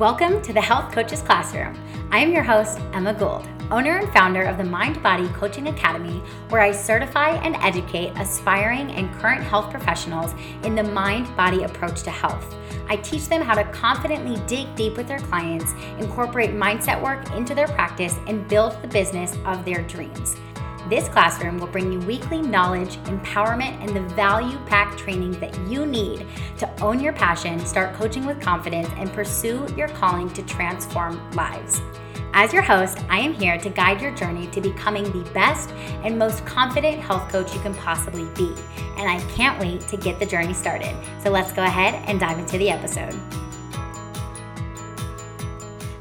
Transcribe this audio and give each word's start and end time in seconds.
Welcome 0.00 0.40
to 0.44 0.54
the 0.54 0.62
Health 0.62 0.94
Coaches 0.94 1.20
Classroom. 1.20 1.78
I 2.10 2.20
am 2.20 2.32
your 2.32 2.42
host, 2.42 2.80
Emma 2.94 3.12
Gould, 3.12 3.46
owner 3.70 3.98
and 3.98 4.10
founder 4.14 4.44
of 4.44 4.56
the 4.56 4.64
Mind 4.64 5.02
Body 5.02 5.28
Coaching 5.34 5.68
Academy, 5.68 6.22
where 6.48 6.62
I 6.62 6.72
certify 6.72 7.32
and 7.32 7.54
educate 7.56 8.16
aspiring 8.16 8.92
and 8.92 9.12
current 9.16 9.42
health 9.42 9.70
professionals 9.70 10.34
in 10.64 10.74
the 10.74 10.82
mind 10.82 11.26
body 11.36 11.64
approach 11.64 12.02
to 12.04 12.10
health. 12.10 12.56
I 12.88 12.96
teach 12.96 13.28
them 13.28 13.42
how 13.42 13.54
to 13.54 13.70
confidently 13.72 14.40
dig 14.46 14.74
deep 14.74 14.96
with 14.96 15.06
their 15.06 15.18
clients, 15.18 15.74
incorporate 15.98 16.52
mindset 16.52 16.98
work 17.02 17.30
into 17.32 17.54
their 17.54 17.68
practice, 17.68 18.16
and 18.26 18.48
build 18.48 18.80
the 18.80 18.88
business 18.88 19.36
of 19.44 19.66
their 19.66 19.82
dreams. 19.82 20.34
This 20.88 21.08
classroom 21.08 21.58
will 21.58 21.66
bring 21.66 21.92
you 21.92 22.00
weekly 22.00 22.40
knowledge, 22.40 22.96
empowerment, 23.04 23.80
and 23.84 23.94
the 23.94 24.14
value 24.14 24.58
packed 24.66 24.98
training 24.98 25.32
that 25.40 25.56
you 25.68 25.86
need 25.86 26.26
to 26.58 26.82
own 26.82 27.00
your 27.00 27.12
passion, 27.12 27.60
start 27.60 27.94
coaching 27.94 28.24
with 28.24 28.40
confidence, 28.40 28.88
and 28.96 29.12
pursue 29.12 29.66
your 29.76 29.88
calling 29.88 30.30
to 30.30 30.42
transform 30.42 31.30
lives. 31.32 31.80
As 32.32 32.52
your 32.52 32.62
host, 32.62 32.98
I 33.08 33.18
am 33.18 33.34
here 33.34 33.58
to 33.58 33.68
guide 33.68 34.00
your 34.00 34.14
journey 34.14 34.46
to 34.48 34.60
becoming 34.60 35.04
the 35.04 35.28
best 35.32 35.70
and 36.04 36.18
most 36.18 36.46
confident 36.46 37.00
health 37.00 37.28
coach 37.30 37.52
you 37.52 37.60
can 37.60 37.74
possibly 37.74 38.24
be. 38.34 38.54
And 38.96 39.08
I 39.10 39.20
can't 39.34 39.58
wait 39.58 39.80
to 39.88 39.96
get 39.96 40.18
the 40.18 40.26
journey 40.26 40.54
started. 40.54 40.94
So 41.22 41.30
let's 41.30 41.52
go 41.52 41.64
ahead 41.64 41.94
and 42.06 42.20
dive 42.20 42.38
into 42.38 42.56
the 42.56 42.70
episode. 42.70 43.18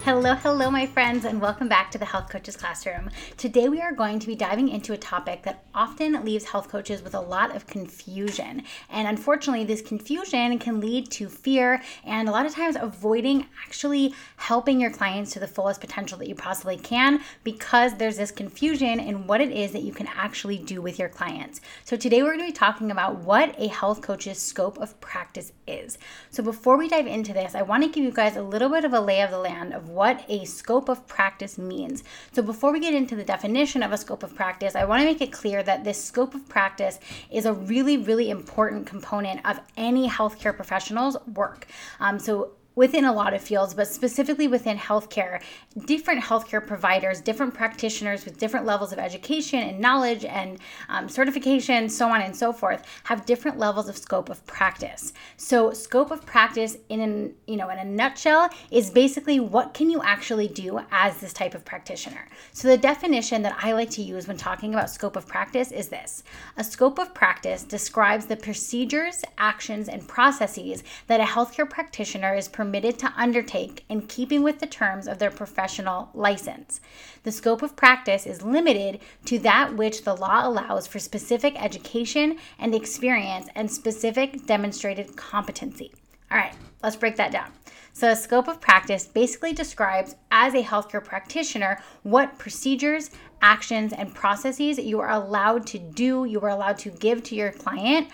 Hello, 0.10 0.34
hello, 0.34 0.72
my 0.72 0.88
friends, 0.88 1.24
and 1.24 1.40
welcome 1.40 1.70
back 1.70 1.92
to 1.92 2.00
the 2.00 2.06
Health 2.06 2.30
Coaches 2.30 2.58
Classroom. 2.58 3.12
Today, 3.38 3.70
we 3.70 3.80
are 3.80 3.92
going 3.92 4.18
to 4.18 4.26
be 4.26 4.34
diving 4.34 4.68
into 4.68 4.92
a 4.92 4.98
topic 4.98 5.44
that 5.44 5.66
often 5.76 6.26
leaves 6.26 6.46
health 6.46 6.68
coaches 6.68 7.04
with 7.04 7.14
a 7.14 7.20
lot 7.20 7.56
of 7.56 7.68
confusion. 7.68 8.64
And 8.90 9.08
unfortunately, 9.08 9.66
this 9.66 9.84
confusion 9.84 10.58
can 10.58 10.80
lead 10.80 11.12
to 11.12 11.30
fear 11.30 11.84
and 12.04 12.28
a 12.28 12.32
lot 12.32 12.48
of 12.48 12.56
times 12.56 12.76
avoiding 12.82 13.46
actually 13.64 14.16
helping 14.38 14.82
your 14.82 14.90
clients 14.90 15.32
to 15.34 15.40
the 15.40 15.48
fullest 15.48 15.80
potential 15.80 16.18
that 16.18 16.28
you 16.28 16.34
possibly 16.34 16.78
can 16.78 17.22
because 17.44 17.94
there's 17.94 18.18
this 18.18 18.32
confusion 18.32 19.00
in 19.00 19.28
what 19.28 19.42
it 19.42 19.52
is 19.52 19.74
that 19.74 19.84
you 19.84 19.94
can 19.94 20.08
actually 20.08 20.58
do 20.58 20.82
with 20.82 20.98
your 20.98 21.10
clients. 21.10 21.62
So, 21.86 21.96
today, 21.96 22.24
we're 22.24 22.36
going 22.36 22.48
to 22.48 22.52
be 22.52 22.52
talking 22.52 22.90
about 22.90 23.20
what 23.20 23.54
a 23.60 23.68
health 23.68 24.02
coach's 24.02 24.40
scope 24.40 24.80
of 24.80 25.00
practice 25.02 25.52
is. 25.68 26.00
So, 26.32 26.42
before 26.42 26.78
we 26.78 26.88
dive 26.88 27.06
into 27.06 27.32
this, 27.32 27.54
I 27.54 27.62
want 27.62 27.84
to 27.84 27.90
give 27.90 28.04
you 28.04 28.12
guys 28.12 28.38
a 28.38 28.42
little 28.42 28.70
bit 28.70 28.86
of 28.86 28.94
a 28.94 29.00
lay 29.00 29.22
of 29.22 29.30
the 29.30 29.38
land 29.38 29.72
of 29.72 29.99
what 30.00 30.24
a 30.30 30.46
scope 30.46 30.88
of 30.88 31.06
practice 31.08 31.58
means. 31.58 32.06
So, 32.32 32.42
before 32.42 32.72
we 32.72 32.80
get 32.80 32.94
into 32.94 33.18
the 33.18 33.24
definition 33.26 33.84
of 33.84 33.92
a 33.92 33.98
scope 33.98 34.24
of 34.24 34.34
practice, 34.34 34.74
I 34.74 34.86
want 34.86 35.02
to 35.02 35.06
make 35.06 35.20
it 35.20 35.34
clear 35.34 35.62
that 35.64 35.84
this 35.84 36.02
scope 36.02 36.34
of 36.34 36.48
practice 36.48 37.02
is 37.30 37.46
a 37.46 37.52
really, 37.52 37.98
really 37.98 38.30
important 38.30 38.88
component 38.88 39.46
of 39.46 39.60
any 39.76 40.08
healthcare 40.08 40.56
professional's 40.56 41.18
work. 41.28 41.68
Um, 42.00 42.18
so, 42.18 42.52
within 42.80 43.04
a 43.04 43.12
lot 43.12 43.34
of 43.34 43.42
fields, 43.42 43.74
but 43.74 43.90
specifically 43.90 44.48
within 44.48 44.78
healthcare, 44.78 45.42
different 45.84 46.24
healthcare 46.24 46.66
providers, 46.66 47.20
different 47.20 47.54
practitioners 47.54 48.24
with 48.24 48.38
different 48.38 48.66
levels 48.66 48.94
of 48.94 48.98
education 48.98 49.60
and 49.60 49.82
knowledge 49.82 50.24
and 50.24 50.58
um, 50.88 51.10
certification, 51.10 51.90
so 51.90 52.08
on 52.08 52.22
and 52.22 52.34
so 52.34 52.54
forth, 52.54 52.82
have 53.04 53.26
different 53.26 53.60
levels 53.60 53.90
of 53.90 53.98
scope 53.98 54.30
of 54.30 54.46
practice. 54.46 55.12
So, 55.36 55.74
scope 55.74 56.10
of 56.10 56.26
practice, 56.26 56.78
in 56.88 57.02
an, 57.02 57.34
you 57.48 57.58
know, 57.58 57.68
in 57.68 57.80
a 57.80 57.84
nutshell, 57.84 58.50
is 58.72 58.90
basically 58.90 59.42
what 59.42 59.74
can 59.74 59.90
you 59.90 60.02
actually 60.02 60.48
do 60.48 60.80
as 60.90 61.18
this 61.18 61.34
type 61.34 61.56
of 61.56 61.66
practitioner. 61.66 62.30
So, 62.54 62.70
the 62.70 62.78
definition 62.78 63.42
that 63.42 63.58
I 63.62 63.74
like 63.74 63.90
to 63.92 64.02
use 64.02 64.26
when 64.26 64.38
talking 64.38 64.74
about 64.74 64.90
scope 64.90 65.18
of 65.18 65.28
practice 65.28 65.74
is 65.74 65.90
this: 65.90 66.24
a 66.56 66.64
scope 66.64 66.98
of 66.98 67.14
practice 67.14 67.64
describes 67.64 68.28
the 68.28 68.38
procedures, 68.38 69.26
actions, 69.38 69.90
and 69.90 70.08
processes 70.08 70.82
that 71.08 71.20
a 71.20 71.26
healthcare 71.26 71.70
practitioner 71.70 72.36
is 72.36 72.48
permitted 72.48 72.69
permitted 72.70 73.00
to 73.00 73.12
undertake 73.18 73.84
in 73.90 74.00
keeping 74.04 74.44
with 74.44 74.60
the 74.60 74.68
terms 74.68 75.08
of 75.08 75.18
their 75.18 75.32
professional 75.32 76.08
license. 76.14 76.80
The 77.24 77.32
scope 77.32 77.64
of 77.64 77.76
practice 77.76 78.28
is 78.28 78.44
limited 78.44 79.00
to 79.26 79.40
that 79.40 79.76
which 79.76 80.04
the 80.04 80.16
law 80.16 80.48
allows 80.48 80.86
for 80.86 81.00
specific 81.00 81.60
education 81.60 82.38
and 82.60 82.76
experience 82.76 83.48
and 83.56 83.72
specific 83.72 84.46
demonstrated 84.46 85.16
competency. 85.16 85.92
All 86.30 86.38
right, 86.38 86.54
let's 86.84 86.96
break 86.96 87.16
that 87.16 87.32
down. 87.32 87.52
So, 87.94 88.12
a 88.12 88.16
scope 88.16 88.48
of 88.48 88.62
practice 88.62 89.08
basically 89.08 89.54
describes, 89.54 90.16
as 90.30 90.54
a 90.54 90.62
healthcare 90.62 91.04
practitioner, 91.04 91.82
what 92.04 92.38
procedures, 92.38 93.10
actions, 93.42 93.94
and 93.94 94.14
processes 94.14 94.78
you 94.78 95.00
are 95.00 95.10
allowed 95.10 95.66
to 95.68 95.80
do, 95.80 96.26
you 96.26 96.40
are 96.42 96.50
allowed 96.50 96.78
to 96.80 96.92
give 96.92 97.24
to 97.24 97.36
your 97.36 97.52
client 97.52 98.10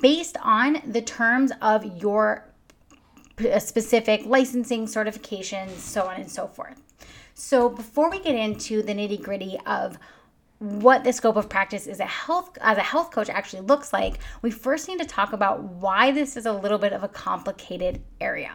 based 0.00 0.36
on 0.42 0.80
the 0.86 1.02
terms 1.02 1.50
of 1.60 2.00
your 2.00 2.44
specific 3.58 4.24
licensing, 4.26 4.86
certifications, 4.86 5.70
so 5.78 6.06
on 6.06 6.20
and 6.20 6.30
so 6.30 6.46
forth. 6.46 6.80
So 7.34 7.68
before 7.68 8.10
we 8.10 8.20
get 8.20 8.34
into 8.34 8.82
the 8.82 8.94
nitty 8.94 9.22
gritty 9.22 9.58
of 9.66 9.98
what 10.58 11.04
the 11.04 11.12
scope 11.12 11.36
of 11.36 11.50
practice 11.50 11.86
is 11.86 12.00
a 12.00 12.06
health 12.06 12.56
as 12.62 12.78
a 12.78 12.82
health 12.82 13.10
coach 13.10 13.28
actually 13.28 13.60
looks 13.60 13.92
like, 13.92 14.18
we 14.40 14.50
first 14.50 14.88
need 14.88 14.98
to 15.00 15.04
talk 15.04 15.34
about 15.34 15.62
why 15.62 16.12
this 16.12 16.36
is 16.36 16.46
a 16.46 16.52
little 16.52 16.78
bit 16.78 16.94
of 16.94 17.02
a 17.02 17.08
complicated 17.08 18.00
area. 18.20 18.54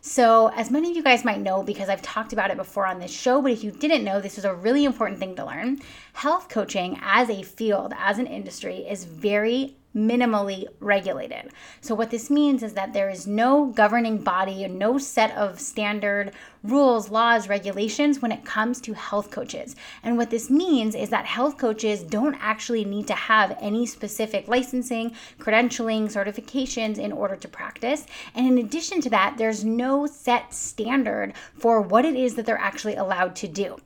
So, 0.00 0.48
as 0.56 0.70
many 0.70 0.90
of 0.90 0.96
you 0.96 1.02
guys 1.02 1.24
might 1.24 1.40
know, 1.40 1.62
because 1.62 1.88
I've 1.88 2.02
talked 2.02 2.32
about 2.32 2.50
it 2.50 2.56
before 2.56 2.86
on 2.86 2.98
this 2.98 3.12
show, 3.12 3.40
but 3.40 3.52
if 3.52 3.62
you 3.62 3.70
didn't 3.70 4.02
know, 4.02 4.20
this 4.20 4.36
is 4.36 4.44
a 4.44 4.54
really 4.54 4.84
important 4.84 5.20
thing 5.20 5.36
to 5.36 5.44
learn. 5.44 5.80
Health 6.14 6.48
coaching 6.48 6.98
as 7.02 7.28
a 7.30 7.42
field, 7.42 7.92
as 7.96 8.18
an 8.18 8.26
industry, 8.26 8.78
is 8.78 9.04
very 9.04 9.76
minimally 9.94 10.66
regulated. 10.80 11.50
So, 11.80 11.94
what 11.94 12.10
this 12.10 12.30
means 12.30 12.62
is 12.62 12.72
that 12.74 12.92
there 12.92 13.10
is 13.10 13.26
no 13.26 13.66
governing 13.66 14.18
body 14.18 14.64
or 14.64 14.68
no 14.68 14.98
set 14.98 15.36
of 15.36 15.60
standard 15.60 16.32
rules, 16.62 17.10
laws, 17.10 17.48
regulations 17.48 18.22
when 18.22 18.32
it 18.32 18.44
comes 18.44 18.80
to 18.80 18.92
health 18.94 19.30
coaches. 19.30 19.74
And 20.02 20.16
what 20.16 20.30
this 20.30 20.48
means 20.48 20.94
is 20.94 21.10
that 21.10 21.26
health 21.26 21.58
coaches 21.58 22.02
don't 22.02 22.36
actually 22.40 22.84
need 22.84 23.06
to 23.08 23.14
have 23.14 23.56
any 23.60 23.84
specific 23.86 24.48
licensing, 24.48 25.14
credentialing, 25.38 26.04
certifications 26.04 26.98
in 26.98 27.12
order 27.12 27.36
to 27.36 27.48
practice. 27.48 28.06
And 28.34 28.46
in 28.46 28.64
addition 28.64 29.00
to 29.02 29.10
that, 29.10 29.36
there's 29.38 29.64
no 29.64 30.06
set 30.06 30.54
standard 30.54 31.34
for 31.58 31.80
what 31.80 32.04
it 32.04 32.14
is 32.14 32.34
that 32.36 32.46
they're 32.46 32.58
actually 32.58 32.94
allowed 32.94 33.34
to 33.36 33.48
do. 33.48 33.78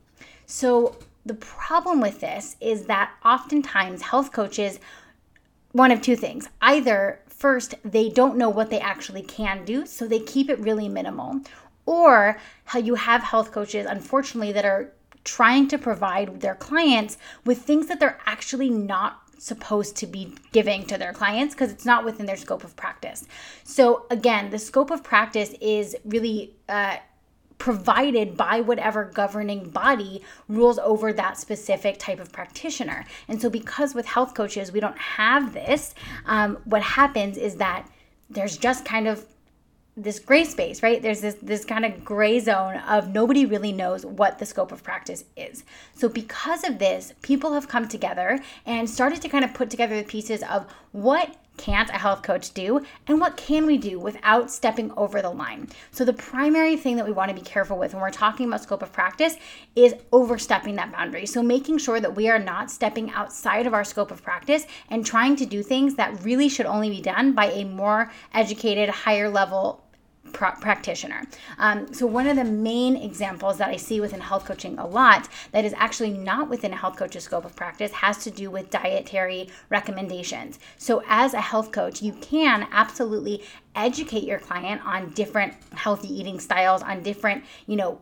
So, 0.46 0.96
the 1.24 1.34
problem 1.34 2.00
with 2.00 2.20
this 2.20 2.54
is 2.60 2.86
that 2.86 3.10
oftentimes 3.24 4.00
health 4.00 4.30
coaches 4.30 4.78
one 5.76 5.92
of 5.92 6.00
two 6.00 6.16
things. 6.16 6.48
Either 6.62 7.20
first, 7.28 7.74
they 7.84 8.08
don't 8.08 8.38
know 8.38 8.48
what 8.48 8.70
they 8.70 8.80
actually 8.80 9.22
can 9.22 9.64
do, 9.64 9.84
so 9.84 10.08
they 10.08 10.18
keep 10.18 10.48
it 10.48 10.58
really 10.58 10.88
minimal, 10.88 11.40
or 11.84 12.38
how 12.64 12.78
you 12.78 12.94
have 12.94 13.22
health 13.22 13.52
coaches, 13.52 13.86
unfortunately, 13.86 14.52
that 14.52 14.64
are 14.64 14.92
trying 15.22 15.68
to 15.68 15.76
provide 15.76 16.40
their 16.40 16.54
clients 16.54 17.18
with 17.44 17.58
things 17.58 17.88
that 17.88 18.00
they're 18.00 18.18
actually 18.24 18.70
not 18.70 19.20
supposed 19.38 19.96
to 19.96 20.06
be 20.06 20.34
giving 20.52 20.86
to 20.86 20.96
their 20.96 21.12
clients 21.12 21.54
because 21.54 21.70
it's 21.70 21.84
not 21.84 22.06
within 22.06 22.24
their 22.24 22.38
scope 22.38 22.64
of 22.64 22.74
practice. 22.74 23.26
So, 23.64 24.06
again, 24.10 24.48
the 24.48 24.58
scope 24.58 24.90
of 24.90 25.02
practice 25.02 25.52
is 25.60 25.94
really 26.06 26.56
uh, 26.70 26.96
provided 27.66 28.36
by 28.36 28.60
whatever 28.60 29.04
governing 29.04 29.68
body 29.70 30.22
rules 30.46 30.78
over 30.78 31.12
that 31.12 31.36
specific 31.36 31.98
type 31.98 32.20
of 32.20 32.30
practitioner. 32.30 33.04
And 33.26 33.42
so, 33.42 33.50
because 33.50 33.92
with 33.92 34.06
health 34.06 34.34
coaches, 34.34 34.70
we 34.70 34.78
don't 34.78 34.96
have 34.96 35.52
this, 35.52 35.92
um, 36.26 36.58
what 36.64 36.80
happens 36.80 37.36
is 37.36 37.56
that 37.56 37.90
there's 38.30 38.56
just 38.56 38.84
kind 38.84 39.08
of 39.08 39.26
this 39.96 40.20
gray 40.20 40.44
space, 40.44 40.80
right? 40.80 41.02
There's 41.02 41.22
this 41.22 41.34
this 41.42 41.64
kind 41.64 41.84
of 41.84 42.04
gray 42.04 42.38
zone 42.38 42.76
of 42.88 43.12
nobody 43.12 43.44
really 43.46 43.72
knows 43.72 44.06
what 44.06 44.38
the 44.38 44.46
scope 44.46 44.70
of 44.70 44.84
practice 44.84 45.24
is. 45.36 45.64
So 45.92 46.08
because 46.08 46.62
of 46.62 46.78
this, 46.78 47.14
people 47.22 47.54
have 47.54 47.66
come 47.66 47.88
together 47.88 48.38
and 48.64 48.88
started 48.88 49.20
to 49.22 49.28
kind 49.28 49.44
of 49.44 49.54
put 49.54 49.70
together 49.70 49.96
the 49.96 50.04
pieces 50.06 50.44
of 50.44 50.66
what 50.92 51.34
can't 51.56 51.88
a 51.90 51.94
health 51.94 52.22
coach 52.22 52.52
do? 52.52 52.84
And 53.06 53.20
what 53.20 53.36
can 53.36 53.66
we 53.66 53.78
do 53.78 53.98
without 53.98 54.50
stepping 54.50 54.92
over 54.96 55.22
the 55.22 55.30
line? 55.30 55.68
So 55.90 56.04
the 56.04 56.12
primary 56.12 56.76
thing 56.76 56.96
that 56.96 57.06
we 57.06 57.12
want 57.12 57.30
to 57.30 57.34
be 57.34 57.40
careful 57.40 57.78
with 57.78 57.92
when 57.94 58.02
we're 58.02 58.10
talking 58.10 58.46
about 58.46 58.62
scope 58.62 58.82
of 58.82 58.92
practice 58.92 59.36
is 59.74 59.94
overstepping 60.12 60.76
that 60.76 60.92
boundary. 60.92 61.26
So 61.26 61.42
making 61.42 61.78
sure 61.78 62.00
that 62.00 62.14
we 62.14 62.28
are 62.28 62.38
not 62.38 62.70
stepping 62.70 63.10
outside 63.10 63.66
of 63.66 63.74
our 63.74 63.84
scope 63.84 64.10
of 64.10 64.22
practice 64.22 64.66
and 64.90 65.04
trying 65.04 65.36
to 65.36 65.46
do 65.46 65.62
things 65.62 65.94
that 65.94 66.22
really 66.22 66.48
should 66.48 66.66
only 66.66 66.90
be 66.90 67.00
done 67.00 67.32
by 67.32 67.46
a 67.46 67.64
more 67.64 68.10
educated 68.34 68.88
higher 68.88 69.28
level 69.28 69.85
practitioner. 70.36 71.22
Um, 71.58 71.92
so, 71.92 72.06
one 72.06 72.26
of 72.26 72.36
the 72.36 72.44
main 72.44 72.96
examples 72.96 73.58
that 73.58 73.68
I 73.68 73.76
see 73.76 74.00
within 74.00 74.20
health 74.20 74.44
coaching 74.44 74.78
a 74.78 74.86
lot 74.86 75.28
that 75.52 75.64
is 75.64 75.74
actually 75.76 76.10
not 76.10 76.48
within 76.48 76.72
a 76.72 76.76
health 76.76 76.96
coach's 76.96 77.24
scope 77.24 77.44
of 77.44 77.56
practice 77.56 77.92
has 77.92 78.18
to 78.24 78.30
do 78.30 78.50
with 78.50 78.70
dietary 78.70 79.48
recommendations. 79.70 80.58
So, 80.76 81.02
as 81.08 81.34
a 81.34 81.40
health 81.40 81.72
coach, 81.72 82.02
you 82.02 82.12
can 82.14 82.68
absolutely 82.70 83.42
educate 83.74 84.24
your 84.24 84.38
client 84.38 84.80
on 84.84 85.10
different 85.10 85.54
healthy 85.72 86.08
eating 86.08 86.40
styles, 86.40 86.82
on 86.82 87.02
different, 87.02 87.44
you 87.66 87.76
know, 87.76 88.00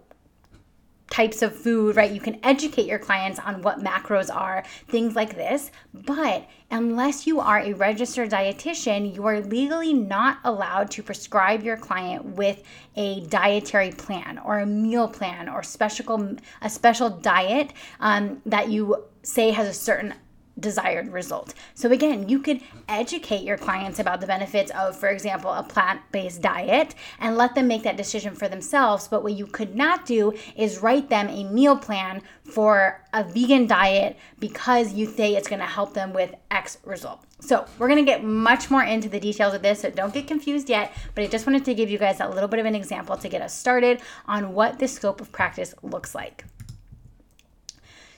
types 1.11 1.43
of 1.43 1.55
food, 1.55 1.97
right? 1.97 2.11
You 2.11 2.21
can 2.21 2.41
educate 2.43 2.87
your 2.87 2.99
clients 2.99 3.39
on 3.39 3.63
what 3.63 3.81
macros 3.81 4.35
are, 4.35 4.65
things 4.89 5.15
like 5.15 5.37
this. 5.37 5.71
But 5.93 6.49
unless 6.71 7.27
you 7.27 7.41
are 7.41 7.61
a 7.61 7.73
registered 7.75 8.31
dietitian, 8.31 9.15
you 9.15 9.27
are 9.27 9.41
legally 9.41 9.93
not 9.93 10.39
allowed 10.45 10.91
to 10.93 11.03
prescribe 11.03 11.63
your 11.63 11.77
client 11.77 12.25
with 12.25 12.63
a 12.97 13.21
dietary 13.27 13.91
plan 13.91 14.39
or 14.39 14.59
a 14.61 14.67
meal 14.67 15.09
plan 15.09 15.49
or 15.49 15.63
special 15.63 16.37
a 16.63 16.71
special 16.71 17.11
diet 17.11 17.73
um, 18.01 18.41
that 18.47 18.71
you 18.71 19.05
say 19.23 19.51
has 19.51 19.69
a 19.69 19.75
certain 19.75 20.15
desired 20.59 21.09
result. 21.13 21.55
So 21.75 21.91
again, 21.91 22.29
you 22.29 22.39
could 22.39 22.61
educate 22.89 23.43
your 23.43 23.59
clients 23.59 23.99
about 23.99 24.21
the 24.21 24.27
benefits 24.27 24.71
of, 24.71 24.97
for 24.97 25.09
example, 25.09 25.51
a 25.51 25.63
plant-based 25.63 26.43
diet 26.43 26.95
and 27.19 27.37
let 27.37 27.55
them 27.55 27.69
make 27.69 27.83
that 27.83 27.97
decision 27.97 28.35
for 28.35 28.49
themselves. 28.49 29.09
But 29.09 29.23
what 29.23 29.33
you 29.35 29.47
could 29.47 29.75
not 29.75 30.07
do 30.07 30.33
is 30.57 30.79
write 30.79 31.11
them 31.11 31.29
a 31.29 31.45
meal 31.45 31.77
plan 31.77 32.23
for 32.45 33.03
a 33.13 33.25
vegan 33.25 33.67
diet 33.67 34.17
because 34.39 34.93
you 34.93 35.07
say 35.07 35.35
it's 35.35 35.49
going 35.49 35.61
to 35.61 35.67
help 35.67 35.95
them 35.95 36.13
with 36.13 36.35
X 36.51 36.79
result. 36.85 37.25
So 37.41 37.67
we're 37.79 37.89
going 37.89 38.05
to 38.05 38.11
get 38.11 38.25
much 38.25 38.71
more 38.71 38.83
into 38.83 39.09
the 39.09 39.21
details 39.21 39.55
of 39.55 39.63
this, 39.63 39.81
so 39.81 39.91
don't 39.91 40.15
get 40.15 40.27
confused 40.27 40.71
yet, 40.71 40.93
but 41.15 41.25
I 41.25 41.27
just 41.27 41.47
wanted 41.47 41.65
to 41.67 41.75
give 41.75 41.91
you 41.91 41.99
guys 41.99 42.21
a 42.21 42.29
little 42.29 42.49
bit 42.49 42.61
of 42.61 42.67
an 42.67 42.75
example 42.75 43.17
to 43.17 43.29
get 43.29 43.43
us 43.43 43.55
started 43.55 44.01
on 44.27 44.55
what 44.55 44.79
the 44.79 44.89
scope 44.89 45.21
of 45.21 45.31
practice 45.31 45.75
looks 45.83 46.15
like. 46.15 46.45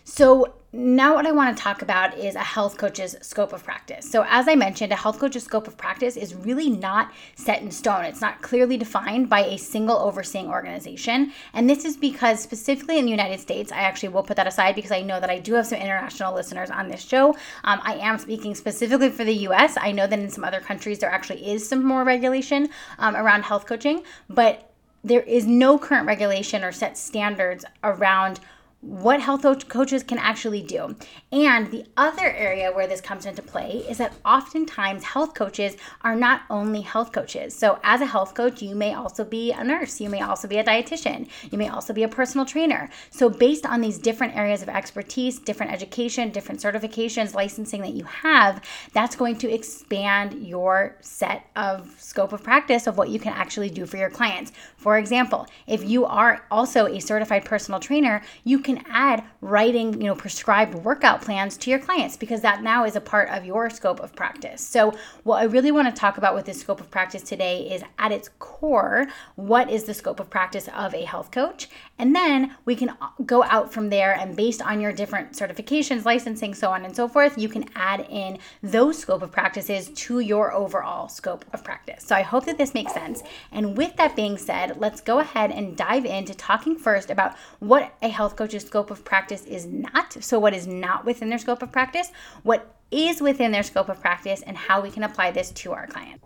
So, 0.08 0.54
now 0.72 1.16
what 1.16 1.26
I 1.26 1.32
want 1.32 1.56
to 1.56 1.60
talk 1.60 1.82
about 1.82 2.16
is 2.16 2.36
a 2.36 2.40
health 2.40 2.78
coach's 2.78 3.16
scope 3.22 3.52
of 3.52 3.64
practice. 3.64 4.08
So, 4.08 4.24
as 4.28 4.46
I 4.46 4.54
mentioned, 4.54 4.92
a 4.92 4.96
health 4.96 5.18
coach's 5.18 5.42
scope 5.42 5.66
of 5.66 5.76
practice 5.76 6.16
is 6.16 6.32
really 6.32 6.70
not 6.70 7.12
set 7.34 7.60
in 7.60 7.72
stone. 7.72 8.04
It's 8.04 8.20
not 8.20 8.40
clearly 8.40 8.76
defined 8.76 9.28
by 9.28 9.40
a 9.40 9.58
single 9.58 9.98
overseeing 9.98 10.48
organization. 10.48 11.32
And 11.54 11.68
this 11.68 11.84
is 11.84 11.96
because, 11.96 12.40
specifically 12.40 13.00
in 13.00 13.04
the 13.04 13.10
United 13.10 13.40
States, 13.40 13.72
I 13.72 13.78
actually 13.78 14.10
will 14.10 14.22
put 14.22 14.36
that 14.36 14.46
aside 14.46 14.76
because 14.76 14.92
I 14.92 15.02
know 15.02 15.18
that 15.18 15.28
I 15.28 15.40
do 15.40 15.54
have 15.54 15.66
some 15.66 15.80
international 15.80 16.32
listeners 16.32 16.70
on 16.70 16.86
this 16.86 17.02
show. 17.02 17.30
Um, 17.64 17.80
I 17.82 17.94
am 17.94 18.16
speaking 18.18 18.54
specifically 18.54 19.10
for 19.10 19.24
the 19.24 19.34
US. 19.48 19.76
I 19.76 19.90
know 19.90 20.06
that 20.06 20.20
in 20.20 20.30
some 20.30 20.44
other 20.44 20.60
countries 20.60 21.00
there 21.00 21.10
actually 21.10 21.50
is 21.50 21.68
some 21.68 21.84
more 21.84 22.04
regulation 22.04 22.68
um, 23.00 23.16
around 23.16 23.42
health 23.42 23.66
coaching, 23.66 24.04
but 24.30 24.70
there 25.02 25.22
is 25.22 25.46
no 25.46 25.78
current 25.78 26.06
regulation 26.06 26.62
or 26.62 26.70
set 26.70 26.96
standards 26.96 27.64
around 27.82 28.38
what 28.80 29.20
health 29.20 29.68
coaches 29.68 30.02
can 30.02 30.18
actually 30.18 30.62
do. 30.62 30.94
And 31.32 31.70
the 31.70 31.86
other 31.96 32.26
area 32.26 32.70
where 32.70 32.86
this 32.86 33.00
comes 33.00 33.26
into 33.26 33.42
play 33.42 33.84
is 33.88 33.98
that 33.98 34.14
oftentimes 34.24 35.02
health 35.02 35.34
coaches 35.34 35.76
are 36.02 36.14
not 36.14 36.42
only 36.50 36.82
health 36.82 37.10
coaches. 37.10 37.54
So, 37.54 37.80
as 37.82 38.00
a 38.00 38.06
health 38.06 38.34
coach, 38.34 38.62
you 38.62 38.76
may 38.76 38.94
also 38.94 39.24
be 39.24 39.50
a 39.50 39.64
nurse, 39.64 40.00
you 40.00 40.10
may 40.10 40.20
also 40.20 40.46
be 40.46 40.58
a 40.58 40.64
dietitian, 40.64 41.28
you 41.50 41.58
may 41.58 41.68
also 41.68 41.92
be 41.92 42.02
a 42.02 42.08
personal 42.08 42.44
trainer. 42.44 42.90
So, 43.10 43.30
based 43.30 43.64
on 43.64 43.80
these 43.80 43.98
different 43.98 44.36
areas 44.36 44.62
of 44.62 44.68
expertise, 44.68 45.38
different 45.38 45.72
education, 45.72 46.30
different 46.30 46.60
certifications, 46.60 47.34
licensing 47.34 47.80
that 47.82 47.94
you 47.94 48.04
have, 48.04 48.62
that's 48.92 49.16
going 49.16 49.36
to 49.38 49.50
expand 49.50 50.46
your 50.46 50.96
set 51.00 51.46
of 51.56 51.94
scope 51.98 52.32
of 52.32 52.42
practice 52.42 52.86
of 52.86 52.98
what 52.98 53.08
you 53.08 53.18
can 53.18 53.32
actually 53.32 53.70
do 53.70 53.86
for 53.86 53.96
your 53.96 54.10
clients. 54.10 54.52
For 54.76 54.98
example, 54.98 55.46
if 55.66 55.82
you 55.82 56.04
are 56.04 56.44
also 56.50 56.86
a 56.86 57.00
certified 57.00 57.44
personal 57.44 57.80
trainer, 57.80 58.22
you 58.44 58.60
can 58.66 58.84
add 58.90 59.24
writing, 59.40 59.94
you 60.00 60.08
know, 60.08 60.14
prescribed 60.14 60.74
workout 60.74 61.22
plans 61.22 61.56
to 61.56 61.70
your 61.70 61.78
clients 61.78 62.16
because 62.16 62.42
that 62.42 62.62
now 62.62 62.84
is 62.84 62.96
a 62.96 63.00
part 63.00 63.30
of 63.30 63.46
your 63.46 63.70
scope 63.70 64.00
of 64.00 64.14
practice. 64.14 64.60
So, 64.60 64.92
what 65.22 65.38
I 65.38 65.44
really 65.44 65.72
want 65.72 65.88
to 65.88 65.98
talk 65.98 66.18
about 66.18 66.34
with 66.34 66.44
this 66.44 66.60
scope 66.60 66.80
of 66.80 66.90
practice 66.90 67.22
today 67.22 67.70
is 67.70 67.82
at 67.98 68.12
its 68.12 68.28
core, 68.38 69.06
what 69.36 69.70
is 69.70 69.84
the 69.84 69.94
scope 69.94 70.20
of 70.20 70.28
practice 70.28 70.68
of 70.74 70.94
a 70.94 71.04
health 71.04 71.30
coach? 71.30 71.68
And 71.98 72.14
then 72.14 72.54
we 72.64 72.76
can 72.76 72.90
uh, 72.90 73.08
go 73.24 73.42
out 73.44 73.72
from 73.72 73.88
there 73.88 74.14
and 74.14 74.36
based 74.36 74.60
on 74.60 74.80
your 74.80 74.92
different 74.92 75.32
certifications, 75.32 76.04
licensing, 76.04 76.54
so 76.54 76.70
on 76.70 76.84
and 76.84 76.94
so 76.94 77.08
forth, 77.08 77.38
you 77.38 77.48
can 77.48 77.68
add 77.74 78.06
in 78.10 78.38
those 78.62 78.98
scope 78.98 79.22
of 79.22 79.32
practices 79.32 79.88
to 79.88 80.20
your 80.20 80.52
overall 80.52 81.08
scope 81.08 81.44
of 81.52 81.64
practice. 81.64 82.04
So, 82.04 82.14
I 82.14 82.22
hope 82.22 82.44
that 82.46 82.58
this 82.58 82.74
makes 82.74 82.92
sense. 82.92 83.22
And 83.50 83.76
with 83.76 83.96
that 83.96 84.16
being 84.16 84.36
said, 84.36 84.78
let's 84.80 85.00
go 85.00 85.20
ahead 85.20 85.50
and 85.50 85.76
dive 85.76 86.04
into 86.04 86.34
talking 86.34 86.76
first 86.76 87.10
about 87.10 87.36
what 87.60 87.94
a 88.02 88.08
health 88.08 88.36
coach's 88.36 88.64
scope 88.64 88.90
of 88.90 89.04
practice 89.04 89.44
is 89.44 89.66
not. 89.66 90.22
So, 90.22 90.38
what 90.38 90.54
is 90.54 90.66
not 90.66 91.04
within 91.04 91.30
their 91.30 91.38
scope 91.38 91.62
of 91.62 91.72
practice, 91.72 92.10
what 92.42 92.74
is 92.90 93.20
within 93.20 93.52
their 93.52 93.62
scope 93.62 93.88
of 93.88 94.00
practice, 94.00 94.42
and 94.42 94.56
how 94.56 94.80
we 94.80 94.90
can 94.90 95.02
apply 95.02 95.30
this 95.30 95.50
to 95.50 95.72
our 95.72 95.86
client. 95.86 96.20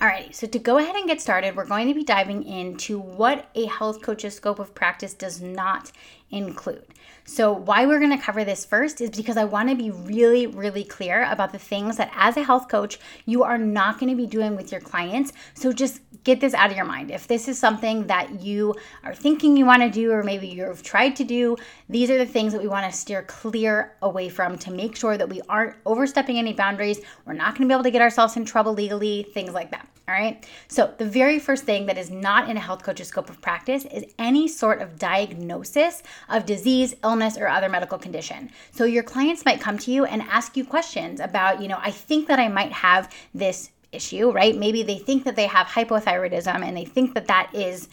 Alrighty, 0.00 0.34
so 0.34 0.46
to 0.46 0.58
go 0.58 0.76
ahead 0.76 0.94
and 0.94 1.06
get 1.06 1.22
started, 1.22 1.56
we're 1.56 1.64
going 1.64 1.88
to 1.88 1.94
be 1.94 2.04
diving 2.04 2.44
into 2.44 2.98
what 2.98 3.48
a 3.54 3.64
health 3.64 4.02
coach's 4.02 4.34
scope 4.34 4.58
of 4.58 4.74
practice 4.74 5.14
does 5.14 5.40
not 5.40 5.90
include. 6.30 6.84
So, 7.28 7.52
why 7.52 7.86
we're 7.86 7.98
going 7.98 8.16
to 8.16 8.24
cover 8.24 8.44
this 8.44 8.64
first 8.64 9.00
is 9.00 9.10
because 9.10 9.36
I 9.36 9.44
want 9.44 9.68
to 9.68 9.74
be 9.74 9.90
really, 9.90 10.46
really 10.46 10.84
clear 10.84 11.24
about 11.24 11.52
the 11.52 11.58
things 11.58 11.96
that 11.96 12.12
as 12.14 12.36
a 12.36 12.44
health 12.44 12.68
coach, 12.68 12.98
you 13.24 13.42
are 13.42 13.58
not 13.58 13.98
going 13.98 14.10
to 14.10 14.16
be 14.16 14.28
doing 14.28 14.54
with 14.54 14.70
your 14.70 14.80
clients. 14.80 15.32
So, 15.54 15.72
just 15.72 16.00
get 16.22 16.40
this 16.40 16.54
out 16.54 16.70
of 16.70 16.76
your 16.76 16.86
mind. 16.86 17.10
If 17.10 17.26
this 17.26 17.48
is 17.48 17.58
something 17.58 18.06
that 18.06 18.40
you 18.40 18.74
are 19.02 19.14
thinking 19.14 19.56
you 19.56 19.66
want 19.66 19.82
to 19.82 19.90
do, 19.90 20.12
or 20.12 20.22
maybe 20.22 20.46
you've 20.46 20.84
tried 20.84 21.16
to 21.16 21.24
do, 21.24 21.56
these 21.88 22.10
are 22.10 22.18
the 22.18 22.26
things 22.26 22.52
that 22.52 22.62
we 22.62 22.68
want 22.68 22.90
to 22.90 22.96
steer 22.96 23.24
clear 23.24 23.96
away 24.02 24.28
from 24.28 24.56
to 24.58 24.70
make 24.70 24.94
sure 24.94 25.18
that 25.18 25.28
we 25.28 25.42
aren't 25.48 25.74
overstepping 25.84 26.38
any 26.38 26.52
boundaries. 26.52 27.00
We're 27.24 27.32
not 27.32 27.56
going 27.56 27.68
to 27.68 27.72
be 27.72 27.74
able 27.74 27.84
to 27.84 27.90
get 27.90 28.02
ourselves 28.02 28.36
in 28.36 28.44
trouble 28.44 28.72
legally, 28.72 29.24
things 29.34 29.52
like 29.52 29.72
that. 29.72 29.88
All 30.08 30.14
right. 30.14 30.46
So, 30.68 30.94
the 30.98 31.04
very 31.04 31.40
first 31.40 31.64
thing 31.64 31.86
that 31.86 31.98
is 31.98 32.10
not 32.10 32.48
in 32.48 32.56
a 32.56 32.60
health 32.60 32.84
coach's 32.84 33.08
scope 33.08 33.28
of 33.28 33.40
practice 33.40 33.84
is 33.86 34.04
any 34.20 34.46
sort 34.46 34.80
of 34.80 35.00
diagnosis 35.00 36.04
of 36.28 36.46
disease, 36.46 36.94
illness, 37.02 37.36
or 37.36 37.48
other 37.48 37.68
medical 37.68 37.98
condition. 37.98 38.50
So, 38.70 38.84
your 38.84 39.02
clients 39.02 39.44
might 39.44 39.60
come 39.60 39.78
to 39.78 39.90
you 39.90 40.04
and 40.04 40.22
ask 40.22 40.56
you 40.56 40.64
questions 40.64 41.18
about, 41.18 41.60
you 41.60 41.66
know, 41.66 41.78
I 41.80 41.90
think 41.90 42.28
that 42.28 42.38
I 42.38 42.46
might 42.46 42.72
have 42.72 43.12
this 43.34 43.70
issue, 43.90 44.30
right? 44.30 44.56
Maybe 44.56 44.84
they 44.84 44.98
think 44.98 45.24
that 45.24 45.34
they 45.34 45.46
have 45.46 45.66
hypothyroidism 45.66 46.64
and 46.64 46.76
they 46.76 46.84
think 46.84 47.14
that 47.14 47.26
that 47.26 47.52
is 47.52 47.88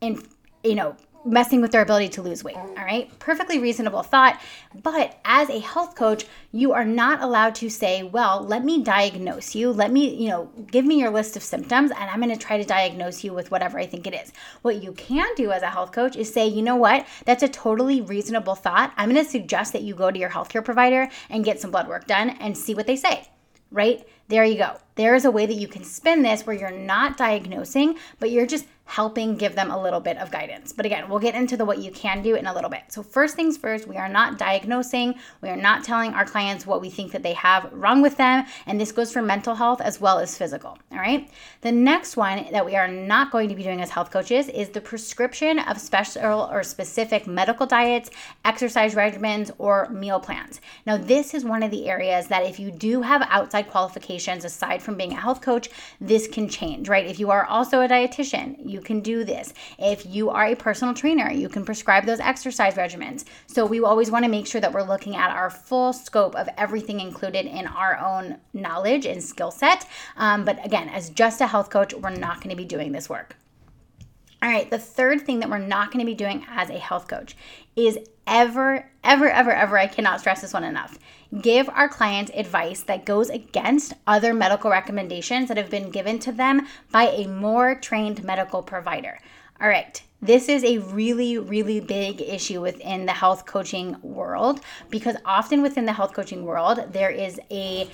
in 0.00 0.22
you 0.64 0.74
know 0.74 0.96
messing 1.24 1.60
with 1.60 1.72
their 1.72 1.82
ability 1.82 2.08
to 2.10 2.22
lose 2.22 2.44
weight. 2.44 2.56
All 2.56 2.74
right. 2.76 3.16
Perfectly 3.18 3.58
reasonable 3.58 4.02
thought. 4.02 4.40
But 4.82 5.18
as 5.24 5.50
a 5.50 5.58
health 5.58 5.94
coach, 5.94 6.24
you 6.52 6.72
are 6.72 6.84
not 6.84 7.22
allowed 7.22 7.54
to 7.56 7.68
say, 7.68 8.02
well, 8.02 8.42
let 8.42 8.64
me 8.64 8.82
diagnose 8.82 9.54
you. 9.54 9.70
Let 9.70 9.90
me, 9.92 10.14
you 10.14 10.28
know, 10.28 10.50
give 10.70 10.84
me 10.84 10.98
your 11.00 11.10
list 11.10 11.36
of 11.36 11.42
symptoms 11.42 11.90
and 11.90 12.10
I'm 12.10 12.20
going 12.20 12.36
to 12.36 12.44
try 12.44 12.58
to 12.58 12.64
diagnose 12.64 13.24
you 13.24 13.32
with 13.32 13.50
whatever 13.50 13.78
I 13.78 13.86
think 13.86 14.06
it 14.06 14.14
is. 14.14 14.32
What 14.62 14.82
you 14.82 14.92
can 14.92 15.28
do 15.34 15.52
as 15.52 15.62
a 15.62 15.70
health 15.70 15.92
coach 15.92 16.16
is 16.16 16.32
say, 16.32 16.46
you 16.46 16.62
know 16.62 16.76
what? 16.76 17.06
That's 17.24 17.42
a 17.42 17.48
totally 17.48 18.00
reasonable 18.00 18.54
thought. 18.54 18.92
I'm 18.96 19.10
going 19.10 19.24
to 19.24 19.30
suggest 19.30 19.72
that 19.72 19.82
you 19.82 19.94
go 19.94 20.10
to 20.10 20.18
your 20.18 20.30
healthcare 20.30 20.64
provider 20.64 21.08
and 21.28 21.44
get 21.44 21.60
some 21.60 21.70
blood 21.70 21.88
work 21.88 22.06
done 22.06 22.30
and 22.30 22.56
see 22.56 22.74
what 22.74 22.86
they 22.86 22.96
say 22.96 23.28
right? 23.70 24.06
There 24.28 24.44
you 24.44 24.58
go. 24.58 24.76
There 24.96 25.14
is 25.14 25.24
a 25.24 25.30
way 25.30 25.46
that 25.46 25.54
you 25.54 25.68
can 25.68 25.84
spin 25.84 26.22
this 26.22 26.44
where 26.44 26.56
you're 26.56 26.70
not 26.70 27.16
diagnosing, 27.16 27.96
but 28.18 28.30
you're 28.30 28.46
just 28.46 28.66
helping 28.84 29.36
give 29.36 29.54
them 29.54 29.70
a 29.70 29.80
little 29.80 30.00
bit 30.00 30.16
of 30.16 30.30
guidance. 30.30 30.72
But 30.72 30.86
again, 30.86 31.08
we'll 31.08 31.18
get 31.18 31.34
into 31.34 31.58
the 31.58 31.64
what 31.64 31.78
you 31.78 31.92
can 31.92 32.22
do 32.22 32.34
in 32.34 32.46
a 32.46 32.54
little 32.54 32.70
bit. 32.70 32.84
So 32.88 33.02
first 33.02 33.36
things 33.36 33.58
first, 33.58 33.86
we 33.86 33.98
are 33.98 34.08
not 34.08 34.38
diagnosing, 34.38 35.14
we 35.42 35.50
are 35.50 35.56
not 35.56 35.84
telling 35.84 36.14
our 36.14 36.24
clients 36.24 36.66
what 36.66 36.80
we 36.80 36.88
think 36.88 37.12
that 37.12 37.22
they 37.22 37.34
have 37.34 37.70
wrong 37.70 38.00
with 38.00 38.16
them, 38.16 38.46
and 38.66 38.80
this 38.80 38.90
goes 38.90 39.12
for 39.12 39.20
mental 39.20 39.54
health 39.54 39.82
as 39.82 40.00
well 40.00 40.18
as 40.18 40.38
physical, 40.38 40.78
all 40.90 40.98
right? 40.98 41.30
The 41.60 41.70
next 41.70 42.16
one 42.16 42.46
that 42.50 42.64
we 42.64 42.76
are 42.76 42.88
not 42.88 43.30
going 43.30 43.50
to 43.50 43.54
be 43.54 43.62
doing 43.62 43.82
as 43.82 43.90
health 43.90 44.10
coaches 44.10 44.48
is 44.48 44.70
the 44.70 44.80
prescription 44.80 45.58
of 45.58 45.78
special 45.78 46.48
or 46.50 46.62
specific 46.62 47.26
medical 47.26 47.66
diets, 47.66 48.10
exercise 48.46 48.94
regimens, 48.94 49.50
or 49.58 49.90
meal 49.90 50.18
plans. 50.18 50.62
Now, 50.86 50.96
this 50.96 51.34
is 51.34 51.44
one 51.44 51.62
of 51.62 51.70
the 51.70 51.90
areas 51.90 52.28
that 52.28 52.46
if 52.46 52.58
you 52.58 52.70
do 52.70 53.02
have 53.02 53.20
outside 53.28 53.68
qualifications 53.68 54.17
aside 54.26 54.82
from 54.82 54.96
being 54.96 55.12
a 55.12 55.20
health 55.20 55.40
coach, 55.40 55.68
this 56.00 56.26
can 56.26 56.48
change, 56.48 56.88
right? 56.88 57.06
If 57.06 57.20
you 57.20 57.30
are 57.30 57.44
also 57.44 57.80
a 57.82 57.88
dietitian, 57.88 58.56
you 58.64 58.80
can 58.80 59.00
do 59.00 59.22
this. 59.24 59.54
If 59.78 60.06
you 60.06 60.30
are 60.30 60.46
a 60.46 60.56
personal 60.56 60.94
trainer, 60.94 61.30
you 61.30 61.48
can 61.48 61.64
prescribe 61.64 62.06
those 62.06 62.20
exercise 62.20 62.74
regimens. 62.74 63.24
So 63.46 63.64
we 63.64 63.80
always 63.80 64.10
want 64.10 64.24
to 64.24 64.30
make 64.30 64.46
sure 64.46 64.60
that 64.60 64.72
we're 64.72 64.82
looking 64.82 65.14
at 65.14 65.30
our 65.30 65.50
full 65.50 65.92
scope 65.92 66.34
of 66.34 66.48
everything 66.56 67.00
included 67.00 67.46
in 67.46 67.66
our 67.66 67.98
own 67.98 68.38
knowledge 68.52 69.06
and 69.06 69.22
skill 69.22 69.50
set. 69.50 69.86
Um, 70.16 70.44
but 70.44 70.64
again, 70.64 70.88
as 70.88 71.10
just 71.10 71.40
a 71.40 71.46
health 71.46 71.70
coach, 71.70 71.94
we're 71.94 72.10
not 72.10 72.36
going 72.36 72.50
to 72.50 72.56
be 72.56 72.64
doing 72.64 72.92
this 72.92 73.08
work. 73.08 73.36
All 74.40 74.48
right, 74.48 74.70
the 74.70 74.78
third 74.78 75.22
thing 75.22 75.40
that 75.40 75.50
we're 75.50 75.58
not 75.58 75.90
going 75.90 75.98
to 75.98 76.10
be 76.10 76.14
doing 76.14 76.46
as 76.48 76.70
a 76.70 76.78
health 76.78 77.08
coach 77.08 77.36
is 77.74 77.98
ever, 78.24 78.88
ever, 79.02 79.28
ever, 79.28 79.50
ever, 79.50 79.76
I 79.76 79.88
cannot 79.88 80.20
stress 80.20 80.42
this 80.42 80.52
one 80.52 80.62
enough. 80.62 80.96
Give 81.40 81.68
our 81.68 81.88
clients 81.88 82.32
advice 82.34 82.82
that 82.84 83.04
goes 83.04 83.28
against 83.28 83.92
other 84.06 84.32
medical 84.32 84.70
recommendations 84.70 85.48
that 85.48 85.58
have 85.58 85.68
been 85.68 85.90
given 85.90 86.18
to 86.20 86.32
them 86.32 86.66
by 86.90 87.08
a 87.08 87.26
more 87.26 87.74
trained 87.74 88.24
medical 88.24 88.62
provider. 88.62 89.18
All 89.60 89.68
right, 89.68 90.00
this 90.22 90.48
is 90.48 90.64
a 90.64 90.78
really, 90.78 91.36
really 91.36 91.80
big 91.80 92.22
issue 92.22 92.60
within 92.60 93.06
the 93.06 93.12
health 93.12 93.44
coaching 93.44 93.96
world 94.02 94.60
because 94.88 95.16
often 95.24 95.62
within 95.62 95.84
the 95.84 95.92
health 95.92 96.14
coaching 96.14 96.44
world, 96.44 96.92
there 96.92 97.10
is 97.10 97.38
a 97.50 97.90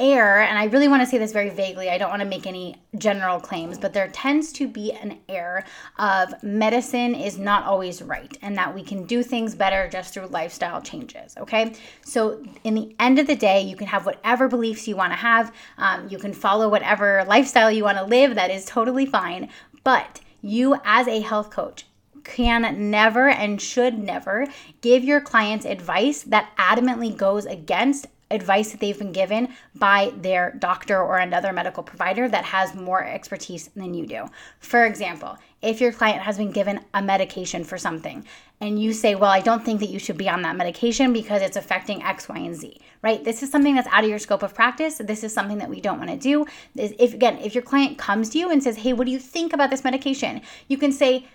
air, 0.00 0.40
and 0.40 0.58
I 0.58 0.64
really 0.66 0.88
want 0.88 1.02
to 1.02 1.06
say 1.06 1.18
this 1.18 1.32
very 1.32 1.50
vaguely, 1.50 1.90
I 1.90 1.98
don't 1.98 2.10
want 2.10 2.22
to 2.22 2.28
make 2.28 2.46
any 2.46 2.76
general 2.96 3.40
claims, 3.40 3.78
but 3.78 3.92
there 3.92 4.08
tends 4.08 4.52
to 4.54 4.68
be 4.68 4.92
an 4.92 5.18
air 5.28 5.64
of 5.98 6.40
medicine 6.42 7.14
is 7.14 7.38
not 7.38 7.64
always 7.64 8.00
right 8.00 8.36
and 8.42 8.56
that 8.56 8.74
we 8.74 8.82
can 8.82 9.04
do 9.04 9.22
things 9.22 9.54
better 9.54 9.88
just 9.90 10.14
through 10.14 10.26
lifestyle 10.26 10.80
changes. 10.80 11.36
Okay. 11.38 11.74
So, 12.04 12.42
in 12.64 12.74
the 12.74 12.94
end 13.00 13.18
of 13.18 13.26
the 13.26 13.36
day, 13.36 13.60
you 13.60 13.76
can 13.76 13.88
have 13.88 14.06
whatever 14.06 14.48
beliefs 14.48 14.86
you 14.86 14.96
want 14.96 15.12
to 15.12 15.18
have, 15.18 15.52
um, 15.78 16.08
you 16.08 16.18
can 16.18 16.32
follow 16.32 16.68
whatever 16.68 17.24
lifestyle 17.26 17.70
you 17.70 17.84
want 17.84 17.98
to 17.98 18.04
live, 18.04 18.34
that 18.36 18.50
is 18.50 18.64
totally 18.64 19.06
fine. 19.06 19.48
But 19.82 20.20
you, 20.42 20.76
as 20.84 21.08
a 21.08 21.20
health 21.20 21.50
coach, 21.50 21.86
can 22.28 22.90
never 22.90 23.28
and 23.28 23.60
should 23.60 23.98
never 23.98 24.46
give 24.82 25.02
your 25.02 25.20
clients 25.20 25.64
advice 25.64 26.22
that 26.24 26.50
adamantly 26.58 27.16
goes 27.16 27.46
against 27.46 28.06
advice 28.30 28.70
that 28.70 28.80
they've 28.80 28.98
been 28.98 29.12
given 29.12 29.48
by 29.74 30.12
their 30.16 30.52
doctor 30.58 31.00
or 31.00 31.18
another 31.18 31.52
medical 31.52 31.82
provider 31.82 32.28
that 32.28 32.44
has 32.44 32.74
more 32.74 33.04
expertise 33.04 33.68
than 33.74 33.94
you 33.94 34.06
do. 34.06 34.26
For 34.60 34.84
example, 34.84 35.38
if 35.60 35.80
your 35.80 35.92
client 35.92 36.22
has 36.22 36.38
been 36.38 36.52
given 36.52 36.80
a 36.94 37.02
medication 37.02 37.64
for 37.64 37.78
something 37.78 38.24
and 38.60 38.80
you 38.80 38.92
say, 38.92 39.14
Well, 39.14 39.30
I 39.30 39.40
don't 39.40 39.64
think 39.64 39.80
that 39.80 39.88
you 39.88 39.98
should 39.98 40.16
be 40.16 40.28
on 40.28 40.42
that 40.42 40.56
medication 40.56 41.12
because 41.12 41.42
it's 41.42 41.56
affecting 41.56 42.02
X, 42.02 42.28
Y, 42.28 42.38
and 42.38 42.54
Z, 42.54 42.80
right? 43.02 43.22
This 43.24 43.42
is 43.42 43.50
something 43.50 43.74
that's 43.74 43.88
out 43.88 44.04
of 44.04 44.10
your 44.10 44.18
scope 44.18 44.42
of 44.42 44.54
practice. 44.54 44.98
This 44.98 45.24
is 45.24 45.32
something 45.32 45.58
that 45.58 45.70
we 45.70 45.80
don't 45.80 45.98
want 45.98 46.10
to 46.10 46.16
do. 46.16 46.46
If 46.76 47.14
again, 47.14 47.38
if 47.38 47.54
your 47.54 47.62
client 47.62 47.98
comes 47.98 48.30
to 48.30 48.38
you 48.38 48.50
and 48.50 48.62
says, 48.62 48.78
Hey, 48.78 48.92
what 48.92 49.06
do 49.06 49.12
you 49.12 49.18
think 49.18 49.52
about 49.52 49.70
this 49.70 49.84
medication? 49.84 50.42
You 50.68 50.78
can 50.78 50.92
say, 50.92 51.26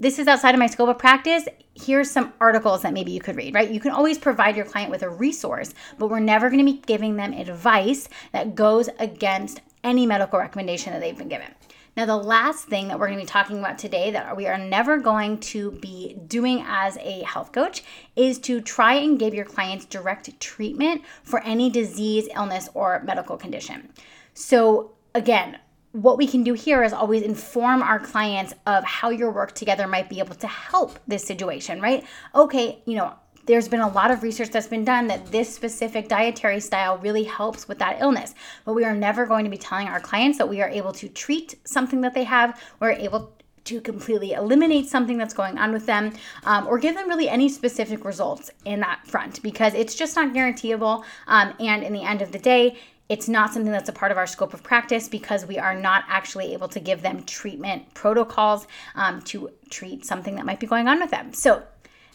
this 0.00 0.18
is 0.18 0.28
outside 0.28 0.54
of 0.54 0.58
my 0.58 0.66
scope 0.66 0.88
of 0.88 0.98
practice. 0.98 1.46
Here's 1.74 2.10
some 2.10 2.32
articles 2.40 2.82
that 2.82 2.92
maybe 2.92 3.12
you 3.12 3.20
could 3.20 3.36
read, 3.36 3.54
right? 3.54 3.70
You 3.70 3.80
can 3.80 3.92
always 3.92 4.18
provide 4.18 4.56
your 4.56 4.64
client 4.64 4.90
with 4.90 5.02
a 5.02 5.08
resource, 5.08 5.74
but 5.98 6.08
we're 6.08 6.20
never 6.20 6.50
going 6.50 6.64
to 6.64 6.72
be 6.72 6.80
giving 6.86 7.16
them 7.16 7.32
advice 7.32 8.08
that 8.32 8.54
goes 8.54 8.88
against 8.98 9.60
any 9.82 10.06
medical 10.06 10.38
recommendation 10.38 10.92
that 10.92 11.00
they've 11.00 11.18
been 11.18 11.28
given. 11.28 11.48
Now, 11.96 12.06
the 12.06 12.16
last 12.16 12.68
thing 12.68 12.86
that 12.88 12.98
we're 13.00 13.08
going 13.08 13.18
to 13.18 13.24
be 13.24 13.28
talking 13.28 13.58
about 13.58 13.76
today 13.76 14.12
that 14.12 14.36
we 14.36 14.46
are 14.46 14.56
never 14.56 14.98
going 14.98 15.40
to 15.40 15.72
be 15.72 16.16
doing 16.28 16.62
as 16.64 16.96
a 16.98 17.24
health 17.24 17.50
coach 17.50 17.82
is 18.14 18.38
to 18.40 18.60
try 18.60 18.94
and 18.94 19.18
give 19.18 19.34
your 19.34 19.44
clients 19.44 19.84
direct 19.84 20.38
treatment 20.38 21.02
for 21.24 21.42
any 21.42 21.70
disease, 21.70 22.28
illness, 22.36 22.68
or 22.72 23.02
medical 23.04 23.36
condition. 23.36 23.88
So, 24.32 24.92
again, 25.12 25.58
what 25.92 26.18
we 26.18 26.26
can 26.26 26.42
do 26.42 26.52
here 26.52 26.82
is 26.82 26.92
always 26.92 27.22
inform 27.22 27.82
our 27.82 27.98
clients 27.98 28.54
of 28.66 28.84
how 28.84 29.10
your 29.10 29.30
work 29.30 29.54
together 29.54 29.86
might 29.86 30.08
be 30.08 30.18
able 30.18 30.34
to 30.36 30.46
help 30.46 30.98
this 31.06 31.24
situation, 31.24 31.80
right? 31.80 32.04
Okay, 32.34 32.82
you 32.84 32.94
know, 32.94 33.14
there's 33.46 33.66
been 33.66 33.80
a 33.80 33.88
lot 33.88 34.10
of 34.10 34.22
research 34.22 34.50
that's 34.50 34.66
been 34.66 34.84
done 34.84 35.06
that 35.06 35.32
this 35.32 35.52
specific 35.52 36.06
dietary 36.06 36.60
style 36.60 36.98
really 36.98 37.24
helps 37.24 37.66
with 37.66 37.78
that 37.78 37.98
illness. 38.00 38.34
But 38.66 38.74
we 38.74 38.84
are 38.84 38.94
never 38.94 39.24
going 39.24 39.44
to 39.44 39.50
be 39.50 39.56
telling 39.56 39.88
our 39.88 40.00
clients 40.00 40.36
that 40.36 40.48
we 40.48 40.60
are 40.60 40.68
able 40.68 40.92
to 40.92 41.08
treat 41.08 41.54
something 41.64 42.02
that 42.02 42.12
they 42.12 42.24
have. 42.24 42.62
We're 42.78 42.92
able 42.92 43.32
to 43.64 43.80
completely 43.80 44.32
eliminate 44.32 44.86
something 44.86 45.16
that's 45.16 45.34
going 45.34 45.58
on 45.58 45.72
with 45.72 45.86
them 45.86 46.12
um, 46.44 46.66
or 46.66 46.78
give 46.78 46.94
them 46.94 47.08
really 47.08 47.28
any 47.28 47.48
specific 47.48 48.04
results 48.04 48.50
in 48.66 48.80
that 48.80 49.06
front 49.06 49.42
because 49.42 49.72
it's 49.74 49.94
just 49.94 50.14
not 50.14 50.34
guaranteeable. 50.34 51.04
Um, 51.26 51.54
and 51.58 51.82
in 51.82 51.94
the 51.94 52.02
end 52.02 52.20
of 52.20 52.32
the 52.32 52.38
day, 52.38 52.76
it's 53.08 53.28
not 53.28 53.52
something 53.52 53.72
that's 53.72 53.88
a 53.88 53.92
part 53.92 54.12
of 54.12 54.18
our 54.18 54.26
scope 54.26 54.52
of 54.52 54.62
practice 54.62 55.08
because 55.08 55.46
we 55.46 55.58
are 55.58 55.74
not 55.74 56.04
actually 56.08 56.52
able 56.52 56.68
to 56.68 56.80
give 56.80 57.02
them 57.02 57.22
treatment 57.24 57.94
protocols 57.94 58.66
um, 58.94 59.22
to 59.22 59.50
treat 59.70 60.04
something 60.04 60.34
that 60.36 60.44
might 60.44 60.60
be 60.60 60.66
going 60.66 60.88
on 60.88 61.00
with 61.00 61.10
them. 61.10 61.32
So, 61.32 61.62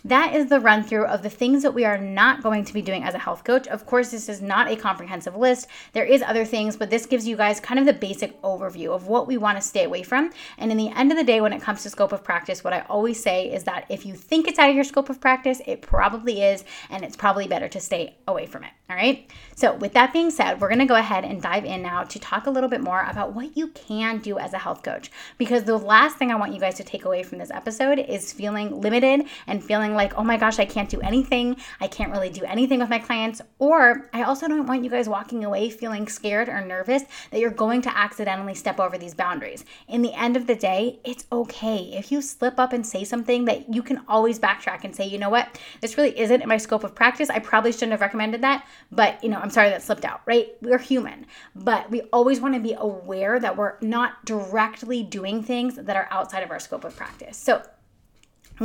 that 0.05 0.35
is 0.35 0.47
the 0.47 0.59
run 0.59 0.83
through 0.83 1.05
of 1.05 1.23
the 1.23 1.29
things 1.29 1.63
that 1.63 1.73
we 1.73 1.85
are 1.85 1.97
not 1.97 2.43
going 2.43 2.65
to 2.65 2.73
be 2.73 2.81
doing 2.81 3.03
as 3.03 3.13
a 3.13 3.19
health 3.19 3.43
coach. 3.43 3.67
Of 3.67 3.85
course, 3.85 4.11
this 4.11 4.27
is 4.27 4.41
not 4.41 4.69
a 4.69 4.75
comprehensive 4.75 5.35
list. 5.35 5.67
There 5.93 6.03
is 6.03 6.21
other 6.21 6.43
things, 6.43 6.75
but 6.75 6.89
this 6.89 7.05
gives 7.05 7.27
you 7.27 7.37
guys 7.37 7.59
kind 7.59 7.79
of 7.79 7.85
the 7.85 7.93
basic 7.93 8.41
overview 8.41 8.89
of 8.89 9.07
what 9.07 9.27
we 9.27 9.37
want 9.37 9.57
to 9.57 9.61
stay 9.61 9.85
away 9.85 10.03
from. 10.03 10.31
And 10.57 10.71
in 10.71 10.77
the 10.77 10.89
end 10.89 11.11
of 11.11 11.17
the 11.17 11.23
day, 11.23 11.39
when 11.39 11.53
it 11.53 11.61
comes 11.61 11.83
to 11.83 11.89
scope 11.89 12.11
of 12.11 12.23
practice, 12.23 12.63
what 12.63 12.73
I 12.73 12.81
always 12.89 13.21
say 13.21 13.51
is 13.51 13.63
that 13.63 13.85
if 13.89 14.05
you 14.05 14.13
think 14.15 14.47
it's 14.47 14.59
out 14.59 14.69
of 14.69 14.75
your 14.75 14.83
scope 14.83 15.09
of 15.09 15.21
practice, 15.21 15.61
it 15.65 15.81
probably 15.81 16.41
is, 16.41 16.65
and 16.89 17.03
it's 17.03 17.15
probably 17.15 17.47
better 17.47 17.69
to 17.69 17.79
stay 17.79 18.15
away 18.27 18.45
from 18.45 18.63
it. 18.63 18.71
All 18.89 18.97
right. 18.97 19.27
So, 19.55 19.75
with 19.75 19.93
that 19.93 20.13
being 20.13 20.29
said, 20.29 20.59
we're 20.59 20.67
going 20.67 20.79
to 20.79 20.85
go 20.85 20.95
ahead 20.95 21.23
and 21.23 21.41
dive 21.41 21.65
in 21.65 21.81
now 21.81 22.03
to 22.03 22.19
talk 22.19 22.45
a 22.45 22.51
little 22.51 22.69
bit 22.69 22.81
more 22.81 23.01
about 23.09 23.33
what 23.33 23.55
you 23.55 23.69
can 23.69 24.19
do 24.19 24.37
as 24.37 24.53
a 24.53 24.57
health 24.57 24.83
coach. 24.83 25.09
Because 25.37 25.63
the 25.63 25.77
last 25.77 26.17
thing 26.17 26.31
I 26.31 26.35
want 26.35 26.53
you 26.53 26.59
guys 26.59 26.75
to 26.75 26.83
take 26.83 27.05
away 27.05 27.23
from 27.23 27.37
this 27.37 27.49
episode 27.49 27.99
is 27.99 28.33
feeling 28.33 28.81
limited 28.81 29.25
and 29.47 29.63
feeling 29.63 29.92
feeling 29.93 30.09
like, 30.09 30.17
oh 30.17 30.23
my 30.23 30.37
gosh, 30.37 30.59
I 30.59 30.65
can't 30.65 30.89
do 30.89 30.99
anything. 31.01 31.57
I 31.79 31.87
can't 31.87 32.11
really 32.11 32.29
do 32.29 32.43
anything 32.45 32.79
with 32.79 32.89
my 32.89 32.99
clients. 32.99 33.41
Or 33.59 34.09
I 34.13 34.23
also 34.23 34.47
don't 34.47 34.67
want 34.67 34.83
you 34.83 34.89
guys 34.89 35.07
walking 35.07 35.45
away 35.45 35.69
feeling 35.69 36.07
scared 36.07 36.49
or 36.49 36.61
nervous 36.61 37.03
that 37.31 37.39
you're 37.39 37.51
going 37.51 37.81
to 37.83 37.97
accidentally 37.97 38.55
step 38.55 38.79
over 38.79 38.97
these 38.97 39.13
boundaries. 39.13 39.65
In 39.87 40.01
the 40.01 40.13
end 40.13 40.35
of 40.35 40.47
the 40.47 40.55
day, 40.55 40.99
it's 41.03 41.25
okay. 41.31 41.93
If 41.93 42.11
you 42.11 42.21
slip 42.21 42.59
up 42.59 42.73
and 42.73 42.85
say 42.85 43.03
something 43.03 43.45
that 43.45 43.73
you 43.73 43.83
can 43.83 44.01
always 44.07 44.39
backtrack 44.39 44.83
and 44.83 44.95
say, 44.95 45.05
you 45.05 45.19
know 45.19 45.29
what, 45.29 45.59
this 45.81 45.97
really 45.97 46.17
isn't 46.17 46.41
in 46.41 46.49
my 46.49 46.57
scope 46.57 46.83
of 46.83 46.95
practice. 46.95 47.29
I 47.29 47.39
probably 47.39 47.71
shouldn't 47.71 47.91
have 47.91 48.01
recommended 48.01 48.41
that, 48.41 48.65
but 48.91 49.23
you 49.23 49.29
know, 49.29 49.37
I'm 49.37 49.49
sorry 49.49 49.69
that 49.69 49.83
slipped 49.83 50.05
out, 50.05 50.21
right? 50.25 50.49
We're 50.61 50.79
human, 50.79 51.25
but 51.55 51.89
we 51.91 52.01
always 52.13 52.39
want 52.39 52.55
to 52.55 52.59
be 52.59 52.73
aware 52.73 53.39
that 53.39 53.55
we're 53.55 53.75
not 53.81 54.25
directly 54.25 55.03
doing 55.03 55.43
things 55.43 55.75
that 55.75 55.95
are 55.95 56.07
outside 56.09 56.43
of 56.43 56.51
our 56.51 56.59
scope 56.59 56.83
of 56.83 56.95
practice. 56.95 57.37
So 57.37 57.61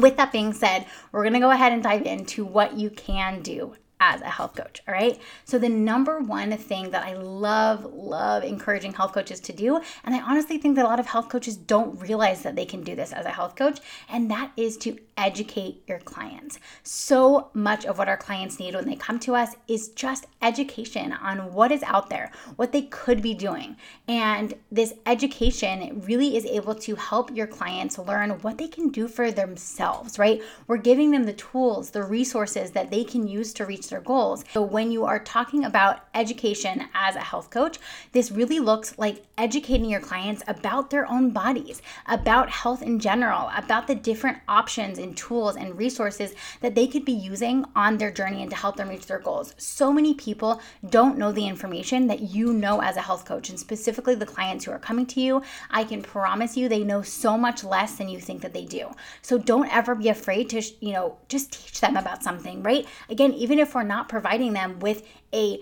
with 0.02 0.16
that 0.16 0.32
being 0.32 0.52
said, 0.52 0.86
we're 1.12 1.24
gonna 1.24 1.40
go 1.40 1.50
ahead 1.50 1.72
and 1.72 1.82
dive 1.82 2.02
into 2.02 2.44
what 2.44 2.76
you 2.76 2.90
can 2.90 3.42
do 3.42 3.74
as 4.00 4.20
a 4.20 4.26
health 4.30 4.54
coach. 4.54 4.80
All 4.86 4.94
right. 4.94 5.18
So, 5.44 5.58
the 5.58 5.68
number 5.68 6.20
one 6.20 6.56
thing 6.56 6.90
that 6.90 7.04
I 7.04 7.14
love, 7.14 7.84
love 7.84 8.44
encouraging 8.44 8.94
health 8.94 9.12
coaches 9.12 9.40
to 9.40 9.52
do, 9.52 9.80
and 10.04 10.14
I 10.14 10.20
honestly 10.20 10.58
think 10.58 10.76
that 10.76 10.84
a 10.84 10.88
lot 10.88 11.00
of 11.00 11.06
health 11.06 11.28
coaches 11.28 11.56
don't 11.56 12.00
realize 12.00 12.42
that 12.42 12.56
they 12.56 12.64
can 12.64 12.82
do 12.82 12.94
this 12.94 13.12
as 13.12 13.26
a 13.26 13.30
health 13.30 13.56
coach, 13.56 13.80
and 14.08 14.30
that 14.30 14.52
is 14.56 14.76
to 14.78 14.98
educate 15.18 15.82
your 15.87 15.98
clients. 15.98 16.58
So 16.84 17.50
much 17.52 17.84
of 17.84 17.98
what 17.98 18.08
our 18.08 18.16
clients 18.16 18.58
need 18.58 18.75
when 18.75 18.87
they 18.87 18.96
come 18.96 19.18
to 19.20 19.34
us 19.34 19.56
is 19.66 19.88
just 19.88 20.26
education 20.40 21.12
on 21.12 21.52
what 21.52 21.72
is 21.72 21.82
out 21.82 22.08
there, 22.08 22.30
what 22.56 22.72
they 22.72 22.82
could 22.82 23.20
be 23.20 23.34
doing. 23.34 23.76
And 24.06 24.54
this 24.70 24.94
education 25.04 26.02
really 26.06 26.37
is 26.37 26.46
able 26.46 26.76
to 26.76 26.94
help 26.94 27.37
your 27.37 27.48
clients 27.48 27.98
learn 27.98 28.30
what 28.40 28.58
they 28.58 28.68
can 28.68 28.88
do 28.88 29.08
for 29.08 29.30
themselves, 29.32 30.18
right? 30.18 30.40
We're 30.68 30.76
giving 30.76 31.10
them 31.10 31.25
the 31.25 31.32
tools, 31.32 31.90
the 31.90 32.04
resources 32.04 32.70
that 32.70 32.90
they 32.90 33.02
can 33.02 33.26
use 33.26 33.52
to 33.54 33.66
reach 33.66 33.88
their 33.88 34.00
goals. 34.00 34.44
So 34.54 34.62
when 34.62 34.92
you 34.92 35.04
are 35.04 35.18
talking 35.18 35.64
about 35.64 36.06
education 36.14 36.84
as 36.94 37.16
a 37.16 37.20
health 37.20 37.50
coach, 37.50 37.78
this 38.12 38.30
really 38.30 38.60
looks 38.60 38.96
like 38.98 39.25
educating 39.37 39.90
your 39.90 40.00
clients 40.00 40.42
about 40.46 40.90
their 40.90 41.10
own 41.10 41.30
bodies, 41.30 41.82
about 42.06 42.50
health 42.50 42.82
in 42.82 43.00
general, 43.00 43.50
about 43.56 43.88
the 43.88 43.94
different 43.96 44.38
options 44.46 44.98
and 45.08 45.16
tools 45.16 45.56
and 45.56 45.76
resources 45.76 46.34
that 46.60 46.74
they 46.74 46.86
could 46.86 47.04
be 47.04 47.12
using 47.12 47.64
on 47.74 47.96
their 47.98 48.10
journey 48.10 48.42
and 48.42 48.50
to 48.50 48.56
help 48.56 48.76
them 48.76 48.88
reach 48.88 49.06
their 49.06 49.18
goals. 49.18 49.54
So 49.56 49.92
many 49.92 50.14
people 50.14 50.60
don't 50.88 51.18
know 51.18 51.32
the 51.32 51.48
information 51.48 52.06
that 52.08 52.20
you 52.20 52.52
know 52.52 52.82
as 52.82 52.96
a 52.96 53.00
health 53.00 53.24
coach, 53.24 53.48
and 53.48 53.58
specifically 53.58 54.14
the 54.14 54.26
clients 54.26 54.64
who 54.64 54.72
are 54.72 54.78
coming 54.78 55.06
to 55.06 55.20
you. 55.20 55.42
I 55.70 55.84
can 55.84 56.02
promise 56.02 56.56
you 56.56 56.68
they 56.68 56.84
know 56.84 57.02
so 57.02 57.38
much 57.38 57.64
less 57.64 57.96
than 57.96 58.08
you 58.08 58.20
think 58.20 58.42
that 58.42 58.52
they 58.52 58.64
do. 58.64 58.90
So 59.22 59.38
don't 59.38 59.74
ever 59.74 59.94
be 59.94 60.08
afraid 60.08 60.50
to, 60.50 60.62
you 60.80 60.92
know, 60.92 61.16
just 61.28 61.52
teach 61.52 61.80
them 61.80 61.96
about 61.96 62.22
something, 62.22 62.62
right? 62.62 62.86
Again, 63.08 63.32
even 63.32 63.58
if 63.58 63.74
we're 63.74 63.82
not 63.82 64.08
providing 64.08 64.52
them 64.52 64.78
with 64.80 65.06
a 65.34 65.58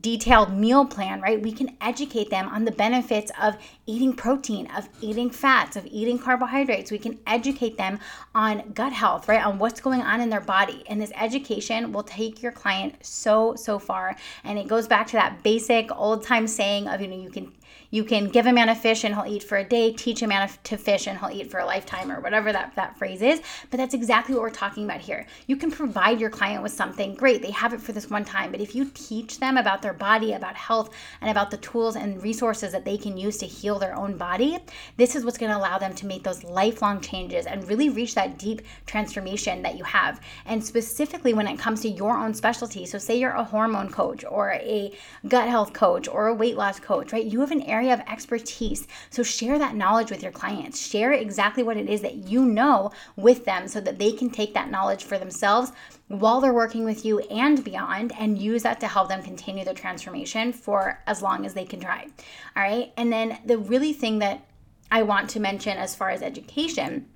detailed 0.00 0.52
meal 0.52 0.84
plan, 0.84 1.20
right? 1.22 1.40
We 1.40 1.52
can 1.52 1.76
educate 1.80 2.28
them 2.28 2.48
on 2.48 2.64
the 2.64 2.70
benefits 2.70 3.32
of 3.40 3.56
eating 3.86 4.12
protein, 4.12 4.68
of 4.76 4.88
eating 5.00 5.30
fats, 5.30 5.74
of 5.74 5.86
eating 5.86 6.18
carbohydrates. 6.18 6.90
We 6.90 6.98
can 6.98 7.18
educate 7.26 7.78
them 7.78 7.98
on 8.34 8.72
gut 8.72 8.92
health, 8.92 9.26
right? 9.26 9.44
On 9.44 9.58
what's 9.58 9.80
going 9.80 10.02
on 10.02 10.20
in 10.20 10.28
their 10.28 10.42
body. 10.42 10.84
And 10.88 11.00
this 11.00 11.12
education 11.18 11.92
will 11.92 12.02
take 12.02 12.42
your 12.42 12.52
client 12.52 12.96
so, 13.00 13.54
so 13.54 13.78
far. 13.78 14.16
And 14.44 14.58
it 14.58 14.68
goes 14.68 14.86
back 14.86 15.06
to 15.08 15.12
that 15.14 15.42
basic 15.42 15.90
old 15.96 16.24
time 16.24 16.46
saying 16.46 16.86
of, 16.86 17.00
you 17.00 17.08
know, 17.08 17.16
you 17.16 17.30
can 17.30 17.50
you 17.90 18.04
can 18.04 18.28
give 18.28 18.46
a 18.46 18.52
man 18.52 18.68
a 18.68 18.74
fish 18.74 19.04
and 19.04 19.14
he'll 19.14 19.32
eat 19.32 19.42
for 19.42 19.58
a 19.58 19.64
day, 19.64 19.92
teach 19.92 20.22
a 20.22 20.26
man 20.26 20.48
to 20.64 20.76
fish 20.76 21.06
and 21.06 21.18
he'll 21.18 21.30
eat 21.30 21.50
for 21.50 21.60
a 21.60 21.64
lifetime, 21.64 22.10
or 22.10 22.20
whatever 22.20 22.52
that, 22.52 22.74
that 22.74 22.98
phrase 22.98 23.22
is. 23.22 23.40
But 23.70 23.76
that's 23.76 23.94
exactly 23.94 24.34
what 24.34 24.42
we're 24.42 24.50
talking 24.50 24.84
about 24.84 25.00
here. 25.00 25.26
You 25.46 25.56
can 25.56 25.70
provide 25.70 26.20
your 26.20 26.30
client 26.30 26.62
with 26.62 26.72
something 26.72 27.14
great, 27.14 27.42
they 27.42 27.50
have 27.52 27.72
it 27.72 27.80
for 27.80 27.92
this 27.92 28.10
one 28.10 28.24
time. 28.24 28.50
But 28.50 28.60
if 28.60 28.74
you 28.74 28.90
teach 28.94 29.38
them 29.38 29.56
about 29.56 29.82
their 29.82 29.92
body, 29.92 30.32
about 30.32 30.56
health, 30.56 30.90
and 31.20 31.30
about 31.30 31.50
the 31.50 31.56
tools 31.58 31.96
and 31.96 32.22
resources 32.22 32.72
that 32.72 32.84
they 32.84 32.96
can 32.96 33.16
use 33.16 33.38
to 33.38 33.46
heal 33.46 33.78
their 33.78 33.96
own 33.96 34.16
body, 34.16 34.58
this 34.96 35.14
is 35.14 35.24
what's 35.24 35.38
going 35.38 35.52
to 35.52 35.58
allow 35.58 35.78
them 35.78 35.94
to 35.94 36.06
make 36.06 36.24
those 36.24 36.42
lifelong 36.42 37.00
changes 37.00 37.46
and 37.46 37.68
really 37.68 37.88
reach 37.88 38.14
that 38.14 38.38
deep 38.38 38.62
transformation 38.86 39.62
that 39.62 39.76
you 39.76 39.84
have. 39.84 40.20
And 40.46 40.64
specifically 40.64 41.34
when 41.34 41.46
it 41.46 41.58
comes 41.58 41.82
to 41.82 41.88
your 41.88 42.16
own 42.16 42.34
specialty, 42.34 42.86
so 42.86 42.98
say 42.98 43.18
you're 43.18 43.30
a 43.30 43.44
hormone 43.44 43.90
coach 43.90 44.24
or 44.28 44.52
a 44.52 44.92
gut 45.28 45.48
health 45.48 45.72
coach 45.72 46.08
or 46.08 46.28
a 46.28 46.34
weight 46.34 46.56
loss 46.56 46.80
coach, 46.80 47.12
right? 47.12 47.24
You 47.24 47.40
have 47.40 47.50
an 47.50 47.60
an 47.60 47.70
area 47.80 47.94
of 47.94 48.00
expertise. 48.00 48.86
So 49.08 49.22
share 49.22 49.58
that 49.58 49.74
knowledge 49.74 50.10
with 50.10 50.22
your 50.22 50.32
clients. 50.32 50.78
Share 50.78 51.12
exactly 51.12 51.62
what 51.62 51.78
it 51.78 51.88
is 51.88 52.02
that 52.02 52.28
you 52.28 52.44
know 52.44 52.92
with 53.16 53.46
them 53.46 53.68
so 53.68 53.80
that 53.80 53.98
they 53.98 54.12
can 54.12 54.28
take 54.28 54.52
that 54.52 54.70
knowledge 54.70 55.04
for 55.04 55.18
themselves 55.18 55.72
while 56.08 56.40
they're 56.40 56.52
working 56.52 56.84
with 56.84 57.06
you 57.06 57.20
and 57.30 57.64
beyond 57.64 58.12
and 58.18 58.36
use 58.36 58.62
that 58.64 58.80
to 58.80 58.86
help 58.86 59.08
them 59.08 59.22
continue 59.22 59.64
their 59.64 59.72
transformation 59.72 60.52
for 60.52 61.02
as 61.06 61.22
long 61.22 61.46
as 61.46 61.54
they 61.54 61.64
can 61.64 61.80
try. 61.80 62.06
All 62.54 62.62
right. 62.62 62.92
And 62.98 63.10
then 63.10 63.38
the 63.46 63.56
really 63.56 63.94
thing 63.94 64.18
that 64.18 64.46
I 64.90 65.02
want 65.02 65.30
to 65.30 65.40
mention 65.40 65.78
as 65.78 65.94
far 65.94 66.10
as 66.10 66.20
education 66.20 67.06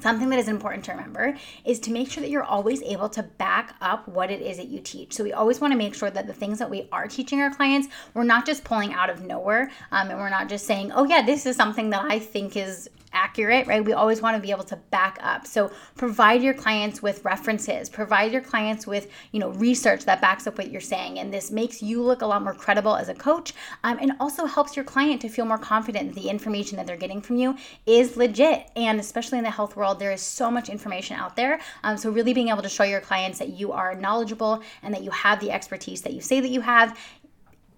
Something 0.00 0.28
that 0.30 0.38
is 0.38 0.48
important 0.48 0.84
to 0.84 0.92
remember 0.92 1.36
is 1.64 1.80
to 1.80 1.90
make 1.90 2.10
sure 2.10 2.20
that 2.20 2.30
you're 2.30 2.44
always 2.44 2.82
able 2.82 3.08
to 3.10 3.22
back 3.22 3.74
up 3.80 4.06
what 4.08 4.30
it 4.30 4.40
is 4.40 4.56
that 4.58 4.68
you 4.68 4.80
teach. 4.80 5.14
So, 5.14 5.24
we 5.24 5.32
always 5.32 5.60
want 5.60 5.72
to 5.72 5.78
make 5.78 5.94
sure 5.94 6.10
that 6.10 6.26
the 6.26 6.32
things 6.32 6.58
that 6.58 6.70
we 6.70 6.88
are 6.92 7.06
teaching 7.08 7.40
our 7.40 7.50
clients, 7.50 7.88
we're 8.14 8.24
not 8.24 8.46
just 8.46 8.64
pulling 8.64 8.92
out 8.92 9.10
of 9.10 9.22
nowhere 9.22 9.70
um, 9.92 10.10
and 10.10 10.18
we're 10.18 10.30
not 10.30 10.48
just 10.48 10.66
saying, 10.66 10.92
oh, 10.92 11.04
yeah, 11.04 11.22
this 11.22 11.46
is 11.46 11.56
something 11.56 11.90
that 11.90 12.04
I 12.04 12.18
think 12.18 12.56
is 12.56 12.88
accurate, 13.12 13.66
right? 13.66 13.84
We 13.84 13.92
always 13.92 14.20
want 14.20 14.36
to 14.36 14.42
be 14.42 14.50
able 14.50 14.64
to 14.64 14.76
back 14.76 15.18
up. 15.22 15.46
So 15.46 15.70
provide 15.96 16.42
your 16.42 16.54
clients 16.54 17.02
with 17.02 17.24
references, 17.24 17.88
provide 17.88 18.32
your 18.32 18.42
clients 18.42 18.86
with, 18.86 19.10
you 19.32 19.40
know, 19.40 19.50
research 19.50 20.04
that 20.04 20.20
backs 20.20 20.46
up 20.46 20.58
what 20.58 20.70
you're 20.70 20.80
saying. 20.80 21.18
And 21.18 21.32
this 21.32 21.50
makes 21.50 21.82
you 21.82 22.02
look 22.02 22.22
a 22.22 22.26
lot 22.26 22.42
more 22.42 22.54
credible 22.54 22.96
as 22.96 23.08
a 23.08 23.14
coach 23.14 23.54
um, 23.84 23.98
and 24.00 24.12
also 24.20 24.46
helps 24.46 24.76
your 24.76 24.84
client 24.84 25.20
to 25.22 25.28
feel 25.28 25.44
more 25.44 25.58
confident 25.58 26.14
that 26.14 26.20
the 26.20 26.28
information 26.28 26.76
that 26.76 26.86
they're 26.86 26.96
getting 26.96 27.20
from 27.20 27.36
you 27.36 27.56
is 27.86 28.16
legit. 28.16 28.70
And 28.76 29.00
especially 29.00 29.38
in 29.38 29.44
the 29.44 29.50
health 29.50 29.76
world, 29.76 29.98
there 29.98 30.12
is 30.12 30.20
so 30.20 30.50
much 30.50 30.68
information 30.68 31.16
out 31.16 31.36
there. 31.36 31.60
Um, 31.84 31.96
so 31.96 32.10
really 32.10 32.34
being 32.34 32.48
able 32.48 32.62
to 32.62 32.68
show 32.68 32.84
your 32.84 33.00
clients 33.00 33.38
that 33.38 33.50
you 33.50 33.72
are 33.72 33.94
knowledgeable 33.94 34.62
and 34.82 34.92
that 34.94 35.02
you 35.02 35.10
have 35.10 35.40
the 35.40 35.50
expertise 35.50 36.02
that 36.02 36.12
you 36.12 36.20
say 36.20 36.40
that 36.40 36.50
you 36.50 36.60
have 36.60 36.98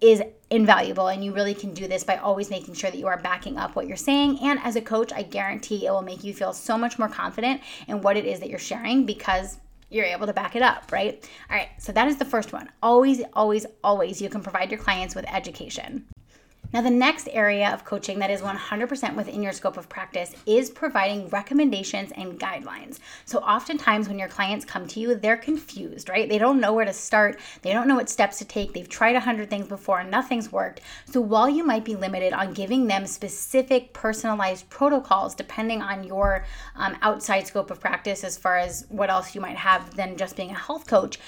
is 0.00 0.22
invaluable 0.50 1.08
and 1.08 1.24
you 1.24 1.32
really 1.32 1.54
can 1.54 1.74
do 1.74 1.86
this 1.88 2.04
by 2.04 2.16
always 2.16 2.50
making 2.50 2.74
sure 2.74 2.90
that 2.90 2.98
you 2.98 3.06
are 3.06 3.18
backing 3.18 3.58
up 3.58 3.76
what 3.76 3.86
you're 3.86 3.96
saying. 3.96 4.38
And 4.40 4.58
as 4.62 4.76
a 4.76 4.80
coach 4.80 5.12
i 5.12 5.22
guarantee 5.22 5.86
it 5.86 5.90
will 5.90 6.02
make 6.02 6.24
you 6.24 6.32
feel 6.32 6.52
so 6.52 6.78
much 6.78 6.98
more 6.98 7.08
confident 7.08 7.60
in 7.86 8.00
what 8.00 8.16
it 8.16 8.24
is 8.24 8.40
that 8.40 8.48
you're 8.48 8.58
sharing 8.58 9.04
because 9.04 9.58
you're 9.90 10.04
able 10.04 10.26
to 10.26 10.32
back 10.32 10.54
it 10.54 10.62
up 10.62 10.90
right? 10.92 11.28
All 11.50 11.56
right 11.56 11.68
so 11.78 11.92
that 11.92 12.08
is 12.08 12.16
the 12.16 12.24
first 12.24 12.52
one. 12.52 12.68
Always 12.82 13.22
always 13.34 13.66
always 13.82 14.22
you 14.22 14.28
can 14.28 14.42
provide 14.42 14.70
your 14.70 14.80
clients 14.80 15.14
with 15.14 15.24
education 15.32 16.06
now, 16.70 16.82
the 16.82 16.90
next 16.90 17.28
area 17.32 17.70
of 17.70 17.86
coaching 17.86 18.18
that 18.18 18.30
is 18.30 18.42
100% 18.42 19.16
within 19.16 19.42
your 19.42 19.52
scope 19.52 19.78
of 19.78 19.88
practice 19.88 20.34
is 20.44 20.68
providing 20.68 21.28
recommendations 21.30 22.12
and 22.14 22.38
guidelines. 22.38 22.98
So, 23.24 23.38
oftentimes 23.38 24.06
when 24.06 24.18
your 24.18 24.28
clients 24.28 24.66
come 24.66 24.86
to 24.88 25.00
you, 25.00 25.14
they're 25.14 25.38
confused, 25.38 26.10
right? 26.10 26.28
They 26.28 26.36
don't 26.36 26.60
know 26.60 26.74
where 26.74 26.84
to 26.84 26.92
start, 26.92 27.40
they 27.62 27.72
don't 27.72 27.88
know 27.88 27.94
what 27.94 28.10
steps 28.10 28.36
to 28.38 28.44
take. 28.44 28.74
They've 28.74 28.88
tried 28.88 29.16
a 29.16 29.20
hundred 29.20 29.48
things 29.48 29.66
before 29.66 30.00
and 30.00 30.10
nothing's 30.10 30.52
worked. 30.52 30.82
So, 31.06 31.22
while 31.22 31.48
you 31.48 31.64
might 31.64 31.86
be 31.86 31.96
limited 31.96 32.34
on 32.34 32.52
giving 32.52 32.86
them 32.86 33.06
specific 33.06 33.94
personalized 33.94 34.68
protocols 34.68 35.34
depending 35.34 35.80
on 35.80 36.04
your 36.04 36.44
um, 36.76 36.98
outside 37.00 37.46
scope 37.46 37.70
of 37.70 37.80
practice, 37.80 38.24
as 38.24 38.36
far 38.36 38.58
as 38.58 38.84
what 38.90 39.08
else 39.08 39.34
you 39.34 39.40
might 39.40 39.56
have 39.56 39.94
than 39.96 40.18
just 40.18 40.36
being 40.36 40.50
a 40.50 40.58
health 40.58 40.86
coach, 40.86 41.18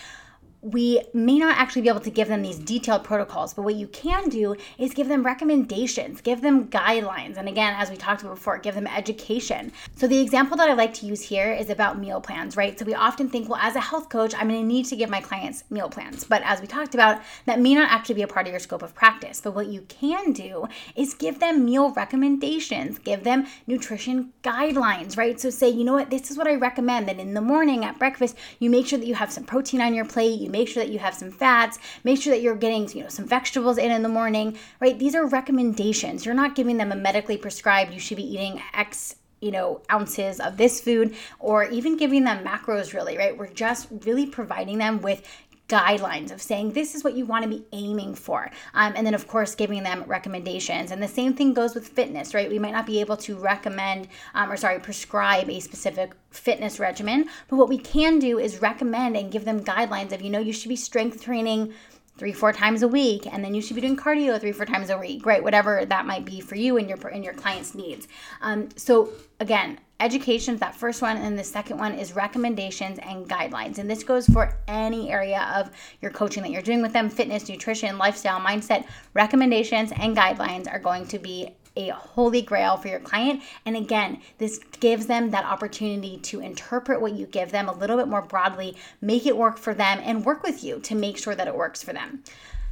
we 0.62 1.00
may 1.14 1.38
not 1.38 1.56
actually 1.56 1.82
be 1.82 1.88
able 1.88 2.00
to 2.00 2.10
give 2.10 2.28
them 2.28 2.42
these 2.42 2.58
detailed 2.58 3.02
protocols, 3.02 3.54
but 3.54 3.62
what 3.62 3.76
you 3.76 3.86
can 3.86 4.28
do 4.28 4.54
is 4.78 4.92
give 4.92 5.08
them 5.08 5.24
recommendations, 5.24 6.20
give 6.20 6.42
them 6.42 6.68
guidelines, 6.68 7.38
and 7.38 7.48
again, 7.48 7.74
as 7.78 7.90
we 7.90 7.96
talked 7.96 8.20
about 8.20 8.34
before, 8.34 8.58
give 8.58 8.74
them 8.74 8.86
education. 8.86 9.72
So, 9.96 10.06
the 10.06 10.20
example 10.20 10.56
that 10.58 10.68
I 10.68 10.74
like 10.74 10.92
to 10.94 11.06
use 11.06 11.22
here 11.22 11.52
is 11.52 11.70
about 11.70 11.98
meal 11.98 12.20
plans, 12.20 12.56
right? 12.56 12.78
So, 12.78 12.84
we 12.84 12.94
often 12.94 13.30
think, 13.30 13.48
well, 13.48 13.60
as 13.62 13.74
a 13.74 13.80
health 13.80 14.10
coach, 14.10 14.34
I'm 14.34 14.48
gonna 14.48 14.62
need 14.62 14.84
to 14.86 14.96
give 14.96 15.08
my 15.08 15.20
clients 15.20 15.64
meal 15.70 15.88
plans. 15.88 16.24
But 16.24 16.42
as 16.44 16.60
we 16.60 16.66
talked 16.66 16.94
about, 16.94 17.22
that 17.46 17.60
may 17.60 17.74
not 17.74 17.90
actually 17.90 18.16
be 18.16 18.22
a 18.22 18.28
part 18.28 18.46
of 18.46 18.52
your 18.52 18.60
scope 18.60 18.82
of 18.82 18.94
practice. 18.94 19.40
But 19.40 19.54
what 19.54 19.68
you 19.68 19.82
can 19.88 20.32
do 20.32 20.66
is 20.94 21.14
give 21.14 21.40
them 21.40 21.64
meal 21.64 21.90
recommendations, 21.90 22.98
give 22.98 23.24
them 23.24 23.46
nutrition 23.66 24.32
guidelines, 24.42 25.16
right? 25.16 25.40
So, 25.40 25.48
say, 25.48 25.70
you 25.70 25.84
know 25.84 25.94
what, 25.94 26.10
this 26.10 26.30
is 26.30 26.36
what 26.36 26.46
I 26.46 26.54
recommend 26.56 27.08
that 27.08 27.18
in 27.18 27.32
the 27.32 27.40
morning 27.40 27.84
at 27.84 27.98
breakfast, 27.98 28.36
you 28.58 28.68
make 28.68 28.86
sure 28.86 28.98
that 28.98 29.08
you 29.08 29.14
have 29.14 29.32
some 29.32 29.44
protein 29.44 29.80
on 29.80 29.94
your 29.94 30.04
plate. 30.04 30.38
You 30.38 30.49
make 30.50 30.68
sure 30.68 30.82
that 30.82 30.92
you 30.92 30.98
have 30.98 31.14
some 31.14 31.30
fats, 31.30 31.78
make 32.04 32.20
sure 32.20 32.32
that 32.32 32.42
you're 32.42 32.56
getting, 32.56 32.88
you 32.90 33.02
know, 33.02 33.08
some 33.08 33.26
vegetables 33.26 33.78
in 33.78 33.90
in 33.90 34.02
the 34.02 34.08
morning, 34.08 34.58
right? 34.80 34.98
These 34.98 35.14
are 35.14 35.26
recommendations. 35.26 36.24
You're 36.24 36.34
not 36.34 36.54
giving 36.54 36.76
them 36.76 36.92
a 36.92 36.96
medically 36.96 37.36
prescribed 37.36 37.92
you 37.92 38.00
should 38.00 38.16
be 38.16 38.34
eating 38.34 38.62
X 38.74 39.16
you 39.40 39.50
know, 39.50 39.80
ounces 39.90 40.38
of 40.38 40.58
this 40.58 40.80
food, 40.80 41.14
or 41.38 41.64
even 41.70 41.96
giving 41.96 42.24
them 42.24 42.44
macros, 42.44 42.92
really, 42.92 43.16
right? 43.16 43.36
We're 43.36 43.48
just 43.48 43.88
really 44.04 44.26
providing 44.26 44.76
them 44.76 45.00
with 45.00 45.26
guidelines 45.70 46.32
of 46.32 46.42
saying 46.42 46.72
this 46.72 46.94
is 46.94 47.04
what 47.04 47.14
you 47.14 47.24
want 47.24 47.44
to 47.44 47.48
be 47.48 47.64
aiming 47.72 48.14
for. 48.14 48.50
Um, 48.74 48.92
and 48.96 49.06
then, 49.06 49.14
of 49.14 49.28
course, 49.28 49.54
giving 49.54 49.82
them 49.84 50.04
recommendations. 50.06 50.90
And 50.90 51.02
the 51.02 51.08
same 51.08 51.32
thing 51.32 51.54
goes 51.54 51.74
with 51.74 51.88
fitness, 51.88 52.34
right? 52.34 52.50
We 52.50 52.58
might 52.58 52.72
not 52.72 52.86
be 52.86 53.00
able 53.00 53.16
to 53.18 53.36
recommend 53.36 54.08
um, 54.34 54.50
or, 54.50 54.56
sorry, 54.56 54.80
prescribe 54.80 55.48
a 55.48 55.60
specific 55.60 56.12
fitness 56.30 56.80
regimen, 56.80 57.28
but 57.48 57.56
what 57.56 57.68
we 57.68 57.78
can 57.78 58.18
do 58.18 58.38
is 58.38 58.60
recommend 58.60 59.16
and 59.16 59.30
give 59.30 59.44
them 59.44 59.64
guidelines 59.64 60.12
of, 60.12 60.20
you 60.20 60.30
know, 60.30 60.40
you 60.40 60.52
should 60.52 60.68
be 60.68 60.76
strength 60.76 61.22
training 61.22 61.72
three 62.16 62.32
four 62.32 62.52
times 62.52 62.82
a 62.82 62.88
week 62.88 63.26
and 63.32 63.42
then 63.42 63.54
you 63.54 63.62
should 63.62 63.74
be 63.74 63.80
doing 63.80 63.96
cardio 63.96 64.38
three 64.38 64.52
four 64.52 64.66
times 64.66 64.90
a 64.90 64.98
week 64.98 65.24
right 65.24 65.42
whatever 65.42 65.86
that 65.86 66.04
might 66.04 66.26
be 66.26 66.38
for 66.38 66.54
you 66.54 66.76
and 66.76 66.86
your 66.86 66.98
and 67.08 67.24
your 67.24 67.32
clients 67.32 67.74
needs 67.74 68.06
um, 68.42 68.68
so 68.76 69.08
again 69.38 69.78
education 70.00 70.54
is 70.54 70.60
that 70.60 70.74
first 70.74 71.02
one 71.02 71.16
and 71.16 71.38
the 71.38 71.44
second 71.44 71.78
one 71.78 71.94
is 71.94 72.14
recommendations 72.14 72.98
and 73.02 73.28
guidelines 73.28 73.78
and 73.78 73.88
this 73.88 74.02
goes 74.02 74.26
for 74.26 74.56
any 74.66 75.10
area 75.10 75.50
of 75.54 75.70
your 76.00 76.10
coaching 76.10 76.42
that 76.42 76.50
you're 76.50 76.62
doing 76.62 76.82
with 76.82 76.92
them 76.92 77.08
fitness 77.08 77.48
nutrition 77.48 77.98
lifestyle 77.98 78.40
mindset 78.40 78.86
recommendations 79.14 79.92
and 79.92 80.16
guidelines 80.16 80.72
are 80.72 80.78
going 80.78 81.06
to 81.06 81.18
be 81.18 81.54
a 81.76 81.90
holy 81.90 82.42
grail 82.42 82.76
for 82.76 82.88
your 82.88 83.00
client. 83.00 83.42
And 83.64 83.76
again, 83.76 84.20
this 84.38 84.58
gives 84.80 85.06
them 85.06 85.30
that 85.30 85.44
opportunity 85.44 86.18
to 86.18 86.40
interpret 86.40 87.00
what 87.00 87.12
you 87.12 87.26
give 87.26 87.52
them 87.52 87.68
a 87.68 87.72
little 87.72 87.96
bit 87.96 88.08
more 88.08 88.22
broadly, 88.22 88.76
make 89.00 89.26
it 89.26 89.36
work 89.36 89.58
for 89.58 89.74
them, 89.74 90.00
and 90.02 90.24
work 90.24 90.42
with 90.42 90.64
you 90.64 90.80
to 90.80 90.94
make 90.94 91.16
sure 91.16 91.34
that 91.34 91.48
it 91.48 91.54
works 91.54 91.82
for 91.82 91.92
them. 91.92 92.22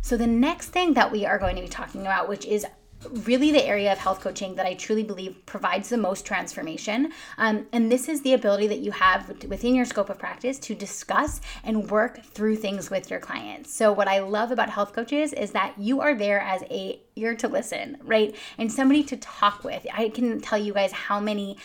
So, 0.00 0.16
the 0.16 0.26
next 0.26 0.68
thing 0.68 0.94
that 0.94 1.10
we 1.10 1.26
are 1.26 1.38
going 1.38 1.56
to 1.56 1.62
be 1.62 1.68
talking 1.68 2.02
about, 2.02 2.28
which 2.28 2.46
is 2.46 2.64
really 3.10 3.52
the 3.52 3.64
area 3.64 3.92
of 3.92 3.98
health 3.98 4.20
coaching 4.20 4.56
that 4.56 4.66
I 4.66 4.74
truly 4.74 5.02
believe 5.02 5.46
provides 5.46 5.88
the 5.88 5.96
most 5.96 6.24
transformation. 6.26 7.12
Um, 7.36 7.66
and 7.72 7.90
this 7.90 8.08
is 8.08 8.22
the 8.22 8.34
ability 8.34 8.66
that 8.68 8.78
you 8.78 8.90
have 8.90 9.28
within 9.44 9.74
your 9.74 9.84
scope 9.84 10.10
of 10.10 10.18
practice 10.18 10.58
to 10.60 10.74
discuss 10.74 11.40
and 11.62 11.90
work 11.90 12.24
through 12.24 12.56
things 12.56 12.90
with 12.90 13.10
your 13.10 13.20
clients. 13.20 13.72
So, 13.72 13.92
what 13.92 14.08
I 14.08 14.18
love 14.20 14.50
about 14.50 14.70
health 14.70 14.92
coaches 14.92 15.32
is 15.32 15.52
that 15.52 15.74
you 15.78 16.00
are 16.00 16.14
there 16.14 16.40
as 16.40 16.62
a 16.70 17.00
ear 17.16 17.34
to 17.36 17.48
listen, 17.48 17.98
right? 18.02 18.34
And 18.58 18.72
somebody 18.72 19.02
to 19.04 19.16
talk 19.16 19.64
with. 19.64 19.86
I 19.92 20.08
can 20.08 20.40
tell 20.40 20.58
you 20.58 20.72
guys 20.72 20.92
how 20.92 21.20
many 21.20 21.56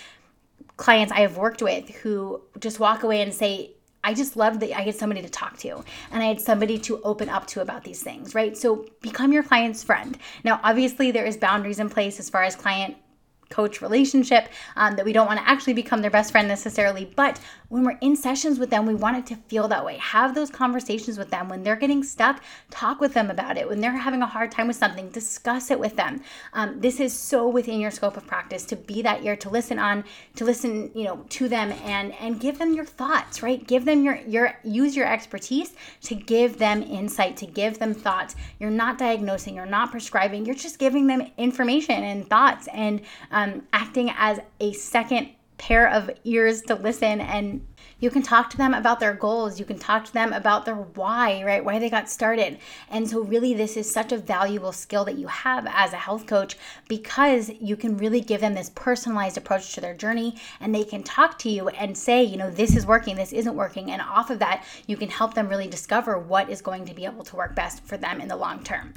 clients 0.77 1.11
I 1.11 1.21
have 1.21 1.37
worked 1.37 1.61
with 1.61 1.89
who 1.89 2.41
just 2.59 2.79
walk 2.79 3.03
away 3.03 3.21
and 3.21 3.33
say, 3.33 3.71
I 4.03 4.13
just 4.13 4.35
love 4.35 4.59
that 4.59 4.77
I 4.77 4.81
had 4.81 4.95
somebody 4.95 5.21
to 5.21 5.29
talk 5.29 5.57
to 5.59 5.83
and 6.11 6.21
I 6.21 6.25
had 6.25 6.41
somebody 6.41 6.77
to 6.79 7.01
open 7.03 7.29
up 7.29 7.47
to 7.47 7.61
about 7.61 7.83
these 7.83 8.03
things, 8.03 8.35
right? 8.35 8.57
So 8.57 8.85
become 9.01 9.31
your 9.31 9.43
client's 9.43 9.83
friend. 9.83 10.17
Now, 10.43 10.59
obviously, 10.63 11.11
there 11.11 11.25
is 11.25 11.37
boundaries 11.37 11.79
in 11.79 11.89
place 11.89 12.19
as 12.19 12.29
far 12.29 12.43
as 12.43 12.55
client 12.55 12.97
coach 13.49 13.81
relationship 13.81 14.49
um, 14.75 14.95
that 14.95 15.05
we 15.05 15.13
don't 15.13 15.27
want 15.27 15.39
to 15.39 15.47
actually 15.47 15.73
become 15.73 16.01
their 16.01 16.09
best 16.09 16.31
friend 16.31 16.47
necessarily 16.47 17.11
but 17.15 17.39
when 17.73 17.83
we're 17.83 17.97
in 18.01 18.15
sessions 18.15 18.59
with 18.59 18.69
them 18.69 18.85
we 18.85 18.93
want 18.93 19.17
it 19.17 19.25
to 19.25 19.35
feel 19.47 19.67
that 19.67 19.83
way. 19.83 19.97
Have 19.97 20.35
those 20.35 20.51
conversations 20.51 21.17
with 21.17 21.31
them. 21.31 21.49
When 21.49 21.63
they're 21.63 21.75
getting 21.75 22.03
stuck 22.03 22.43
talk 22.69 23.01
with 23.01 23.15
them 23.15 23.31
about 23.31 23.57
it. 23.57 23.67
When 23.67 23.81
they're 23.81 23.97
having 23.97 24.21
a 24.21 24.27
hard 24.27 24.51
time 24.51 24.67
with 24.67 24.75
something 24.75 25.09
discuss 25.09 25.71
it 25.71 25.79
with 25.79 25.95
them. 25.95 26.21
Um, 26.53 26.79
this 26.79 26.99
is 26.99 27.13
so 27.13 27.47
within 27.47 27.79
your 27.79 27.89
scope 27.89 28.15
of 28.15 28.27
practice 28.27 28.63
to 28.65 28.75
be 28.75 29.01
that 29.01 29.23
ear 29.23 29.35
to 29.37 29.49
listen 29.49 29.79
on 29.79 30.03
to 30.35 30.45
listen 30.45 30.91
you 30.93 31.05
know 31.05 31.25
to 31.29 31.49
them 31.49 31.71
and 31.83 32.13
and 32.19 32.39
give 32.39 32.59
them 32.59 32.75
your 32.75 32.85
thoughts 32.85 33.41
right? 33.41 33.65
Give 33.65 33.85
them 33.85 34.03
your 34.03 34.17
your 34.27 34.55
use 34.63 34.95
your 34.95 35.11
expertise 35.11 35.73
to 36.03 36.13
give 36.13 36.59
them 36.59 36.83
insight 36.83 37.37
to 37.37 37.47
give 37.47 37.79
them 37.79 37.95
thoughts. 37.95 38.35
You're 38.59 38.69
not 38.69 38.99
diagnosing 38.99 39.55
you're 39.55 39.65
not 39.65 39.89
prescribing. 39.89 40.45
You're 40.45 40.53
just 40.53 40.77
giving 40.77 41.07
them 41.07 41.31
information 41.37 42.03
and 42.03 42.29
thoughts 42.29 42.67
and 42.71 43.01
um, 43.31 43.63
acting 43.73 44.11
as 44.15 44.39
a 44.59 44.73
second 44.73 45.29
pair 45.57 45.89
of 45.89 46.09
ears 46.23 46.61
to 46.63 46.75
listen 46.75 47.21
and 47.21 47.65
you 47.99 48.09
can 48.09 48.21
talk 48.21 48.49
to 48.49 48.57
them 48.57 48.73
about 48.73 48.99
their 48.99 49.13
goals. 49.13 49.59
You 49.59 49.65
can 49.65 49.79
talk 49.79 50.03
to 50.05 50.13
them 50.13 50.33
about 50.33 50.65
their 50.65 50.75
why 50.75 51.41
right? 51.43 51.63
Why 51.63 51.79
they 51.79 51.89
got 51.89 52.09
started. 52.09 52.57
And 52.89 53.09
so 53.09 53.21
really 53.21 53.53
this 53.53 53.77
is 53.77 53.89
such 53.89 54.11
a 54.11 54.17
valuable 54.17 54.73
skill 54.73 55.05
that 55.05 55.17
you 55.17 55.27
have 55.27 55.65
as 55.69 55.93
a 55.93 55.97
health 55.97 56.27
coach 56.27 56.57
because 56.89 57.49
you 57.61 57.77
can 57.77 57.97
really 57.97 58.19
give 58.19 58.41
them 58.41 58.55
this 58.55 58.71
personalized 58.75 59.37
approach 59.37 59.73
to 59.73 59.81
their 59.81 59.93
journey 59.93 60.35
and 60.59 60.75
they 60.75 60.83
can 60.83 61.03
talk 61.03 61.39
to 61.39 61.49
you 61.49 61.69
and 61.69 61.97
say 61.97 62.23
you 62.23 62.37
know 62.37 62.51
this 62.51 62.75
is 62.75 62.85
working 62.85 63.15
this 63.15 63.31
isn't 63.31 63.55
working. 63.55 63.91
And 63.91 64.01
off 64.01 64.29
of 64.29 64.39
that 64.39 64.65
you 64.87 64.97
can 64.97 65.09
help 65.09 65.33
them 65.33 65.47
really 65.47 65.67
discover 65.67 66.17
what 66.17 66.49
is 66.49 66.61
going 66.61 66.85
to 66.85 66.93
be 66.93 67.05
able 67.05 67.23
to 67.23 67.35
work 67.35 67.55
best 67.55 67.85
for 67.85 67.97
them 67.97 68.19
in 68.19 68.27
the 68.27 68.35
long 68.35 68.63
term. 68.63 68.93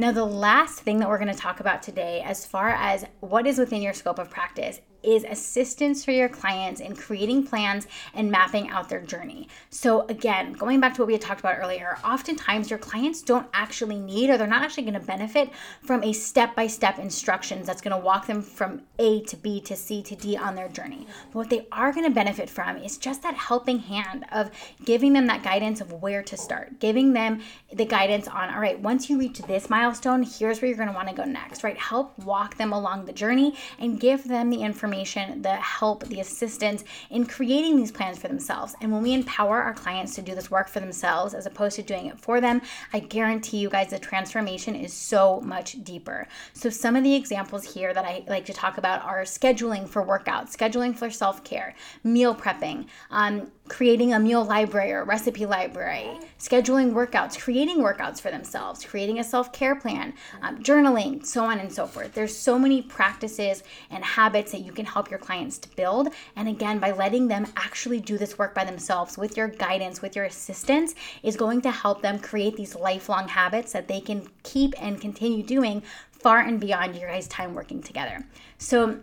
Now, 0.00 0.12
the 0.12 0.24
last 0.24 0.78
thing 0.78 1.00
that 1.00 1.08
we're 1.08 1.18
going 1.18 1.34
to 1.34 1.34
talk 1.34 1.58
about 1.58 1.82
today, 1.82 2.22
as 2.24 2.46
far 2.46 2.68
as 2.68 3.04
what 3.18 3.48
is 3.48 3.58
within 3.58 3.82
your 3.82 3.92
scope 3.92 4.20
of 4.20 4.30
practice, 4.30 4.80
is 5.08 5.24
assistance 5.24 6.04
for 6.04 6.12
your 6.12 6.28
clients 6.28 6.80
in 6.80 6.94
creating 6.94 7.46
plans 7.46 7.86
and 8.12 8.30
mapping 8.30 8.68
out 8.68 8.90
their 8.90 9.00
journey. 9.00 9.48
So, 9.70 10.06
again, 10.08 10.52
going 10.52 10.80
back 10.80 10.94
to 10.94 11.00
what 11.00 11.06
we 11.06 11.14
had 11.14 11.22
talked 11.22 11.40
about 11.40 11.58
earlier, 11.58 11.96
oftentimes 12.04 12.68
your 12.68 12.78
clients 12.78 13.22
don't 13.22 13.46
actually 13.54 13.98
need 13.98 14.28
or 14.28 14.36
they're 14.36 14.46
not 14.46 14.62
actually 14.62 14.82
going 14.82 15.00
to 15.00 15.06
benefit 15.06 15.50
from 15.82 16.02
a 16.04 16.12
step 16.12 16.54
by 16.54 16.66
step 16.66 16.98
instructions 16.98 17.66
that's 17.66 17.80
going 17.80 17.96
to 17.96 18.04
walk 18.04 18.26
them 18.26 18.42
from 18.42 18.82
A 18.98 19.22
to 19.22 19.36
B 19.36 19.62
to 19.62 19.76
C 19.76 20.02
to 20.02 20.14
D 20.14 20.36
on 20.36 20.54
their 20.54 20.68
journey. 20.68 21.06
But 21.28 21.34
what 21.34 21.50
they 21.50 21.66
are 21.72 21.92
going 21.92 22.06
to 22.06 22.12
benefit 22.12 22.50
from 22.50 22.76
is 22.76 22.98
just 22.98 23.22
that 23.22 23.34
helping 23.34 23.78
hand 23.78 24.26
of 24.30 24.50
giving 24.84 25.14
them 25.14 25.26
that 25.28 25.42
guidance 25.42 25.80
of 25.80 25.90
where 26.02 26.22
to 26.24 26.36
start, 26.36 26.80
giving 26.80 27.14
them 27.14 27.40
the 27.72 27.86
guidance 27.86 28.28
on, 28.28 28.52
all 28.52 28.60
right, 28.60 28.78
once 28.78 29.08
you 29.08 29.18
reach 29.18 29.38
this 29.38 29.70
milestone, 29.70 30.22
here's 30.22 30.60
where 30.60 30.68
you're 30.68 30.76
going 30.76 30.88
to 30.88 30.94
want 30.94 31.08
to 31.08 31.14
go 31.14 31.24
next, 31.24 31.64
right? 31.64 31.78
Help 31.78 32.18
walk 32.18 32.56
them 32.58 32.72
along 32.72 33.06
the 33.06 33.12
journey 33.12 33.54
and 33.78 33.98
give 33.98 34.28
them 34.28 34.50
the 34.50 34.62
information, 34.62 34.97
the 35.04 35.56
help, 35.60 36.04
the 36.04 36.20
assistance 36.20 36.84
in 37.10 37.26
creating 37.26 37.76
these 37.76 37.92
plans 37.92 38.18
for 38.18 38.28
themselves. 38.28 38.74
And 38.80 38.92
when 38.92 39.02
we 39.02 39.12
empower 39.12 39.62
our 39.62 39.74
clients 39.74 40.14
to 40.16 40.22
do 40.22 40.34
this 40.34 40.50
work 40.50 40.68
for 40.68 40.80
themselves 40.80 41.34
as 41.34 41.46
opposed 41.46 41.76
to 41.76 41.82
doing 41.82 42.06
it 42.06 42.18
for 42.18 42.40
them, 42.40 42.62
I 42.92 43.00
guarantee 43.00 43.58
you 43.58 43.70
guys 43.70 43.90
the 43.90 43.98
transformation 43.98 44.74
is 44.74 44.92
so 44.92 45.40
much 45.40 45.82
deeper. 45.84 46.26
So, 46.52 46.70
some 46.70 46.96
of 46.96 47.04
the 47.04 47.14
examples 47.14 47.74
here 47.74 47.92
that 47.94 48.04
I 48.04 48.24
like 48.28 48.46
to 48.46 48.52
talk 48.52 48.78
about 48.78 49.04
are 49.04 49.22
scheduling 49.22 49.88
for 49.88 50.04
workouts, 50.04 50.56
scheduling 50.56 50.96
for 50.96 51.10
self 51.10 51.44
care, 51.44 51.74
meal 52.04 52.34
prepping, 52.34 52.86
um, 53.10 53.50
creating 53.68 54.12
a 54.12 54.18
meal 54.18 54.44
library 54.44 54.92
or 54.92 55.04
recipe 55.04 55.46
library, 55.46 56.18
scheduling 56.38 56.92
workouts, 56.92 57.38
creating 57.38 57.78
workouts 57.78 58.20
for 58.20 58.30
themselves, 58.30 58.84
creating 58.84 59.18
a 59.18 59.24
self 59.24 59.52
care 59.52 59.76
plan, 59.76 60.14
um, 60.42 60.58
journaling, 60.62 61.24
so 61.24 61.44
on 61.44 61.58
and 61.58 61.72
so 61.72 61.86
forth. 61.86 62.12
There's 62.14 62.36
so 62.36 62.58
many 62.58 62.82
practices 62.82 63.62
and 63.90 64.04
habits 64.04 64.52
that 64.52 64.60
you 64.60 64.72
can 64.72 64.86
help 64.86 65.10
your 65.10 65.18
clients 65.18 65.58
to 65.58 65.68
build. 65.76 66.08
And 66.36 66.48
again, 66.48 66.78
by 66.78 66.92
letting 66.92 67.28
them 67.28 67.46
actually 67.56 68.00
do 68.00 68.18
this 68.18 68.38
work 68.38 68.54
by 68.54 68.64
themselves 68.64 69.18
with 69.18 69.36
your 69.36 69.48
guidance, 69.48 70.02
with 70.02 70.16
your 70.16 70.24
assistance, 70.24 70.94
is 71.22 71.36
going 71.36 71.60
to 71.62 71.70
help 71.70 72.02
them 72.02 72.18
create 72.18 72.56
these 72.56 72.74
lifelong 72.74 73.28
habits 73.28 73.72
that 73.72 73.88
they 73.88 74.00
can 74.00 74.28
keep 74.42 74.74
and 74.82 75.00
continue 75.00 75.42
doing 75.42 75.82
far 76.10 76.40
and 76.40 76.60
beyond 76.60 76.96
your 76.96 77.08
guys' 77.08 77.28
time 77.28 77.54
working 77.54 77.82
together. 77.82 78.24
So, 78.58 79.00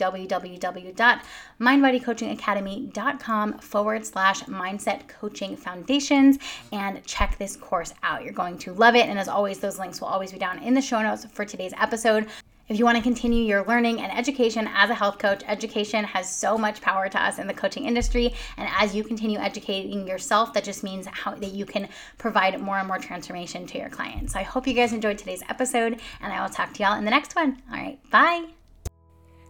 www.mindbodycoachingacademy.com 1.61 3.59
forward 3.59 4.07
slash 4.07 4.43
mindset 4.45 5.07
coaching 5.09 5.57
foundations 5.57 6.39
and 6.73 7.05
check 7.05 7.37
this 7.39 7.57
course 7.57 7.93
out. 8.03 8.25
You're 8.25 8.33
going 8.33 8.57
to 8.59 8.73
love 8.73 8.95
it. 8.95 9.09
And 9.09 9.19
as 9.19 9.29
always, 9.29 9.59
those 9.59 9.79
links 9.79 10.01
will 10.01 10.09
always 10.09 10.23
always 10.23 10.31
be 10.31 10.39
down 10.39 10.63
in 10.63 10.73
the 10.73 10.81
show 10.81 11.03
notes 11.03 11.27
for 11.33 11.45
today's 11.45 11.73
episode. 11.81 12.29
If 12.69 12.79
you 12.79 12.85
want 12.85 12.97
to 12.97 13.03
continue 13.03 13.45
your 13.45 13.65
learning 13.65 14.01
and 14.01 14.17
education 14.17 14.69
as 14.73 14.89
a 14.89 14.95
health 14.95 15.19
coach, 15.19 15.43
education 15.49 16.05
has 16.05 16.33
so 16.33 16.57
much 16.57 16.81
power 16.81 17.09
to 17.09 17.21
us 17.21 17.41
in 17.41 17.49
the 17.49 17.53
coaching 17.53 17.87
industry. 17.87 18.33
And 18.57 18.69
as 18.79 18.95
you 18.95 19.03
continue 19.03 19.41
educating 19.41 20.07
yourself, 20.07 20.55
that 20.55 20.63
just 20.63 20.85
means 20.85 21.09
how 21.11 21.35
that 21.35 21.51
you 21.51 21.67
can 21.67 21.89
provide 22.19 22.61
more 22.61 22.79
and 22.79 22.87
more 22.87 22.99
transformation 22.99 23.67
to 23.67 23.79
your 23.79 23.89
clients. 23.89 24.35
So 24.35 24.39
I 24.39 24.45
hope 24.45 24.69
you 24.69 24.75
guys 24.75 24.93
enjoyed 24.93 25.19
today's 25.19 25.43
episode, 25.49 26.01
and 26.21 26.33
I 26.33 26.41
will 26.41 26.51
talk 26.51 26.73
to 26.75 26.83
y'all 26.85 26.97
in 26.97 27.05
the 27.05 27.11
next 27.11 27.35
one. 27.35 27.61
All 27.69 27.77
right, 27.77 27.99
bye. 28.13 28.62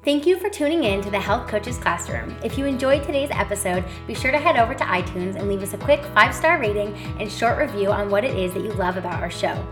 Thank 0.04 0.26
you 0.26 0.36
for 0.36 0.50
tuning 0.50 0.82
in 0.82 1.00
to 1.02 1.10
the 1.10 1.20
Health 1.20 1.46
Coaches 1.46 1.78
Classroom. 1.78 2.34
If 2.42 2.58
you 2.58 2.64
enjoyed 2.64 3.04
today's 3.04 3.30
episode, 3.30 3.84
be 4.04 4.14
sure 4.14 4.32
to 4.32 4.38
head 4.38 4.56
over 4.56 4.74
to 4.74 4.82
iTunes 4.82 5.36
and 5.36 5.48
leave 5.48 5.62
us 5.62 5.74
a 5.74 5.78
quick 5.78 6.04
five 6.06 6.34
star 6.34 6.58
rating 6.58 6.92
and 7.20 7.30
short 7.30 7.56
review 7.56 7.92
on 7.92 8.10
what 8.10 8.24
it 8.24 8.36
is 8.36 8.52
that 8.54 8.64
you 8.64 8.72
love 8.72 8.96
about 8.96 9.22
our 9.22 9.30
show. 9.30 9.64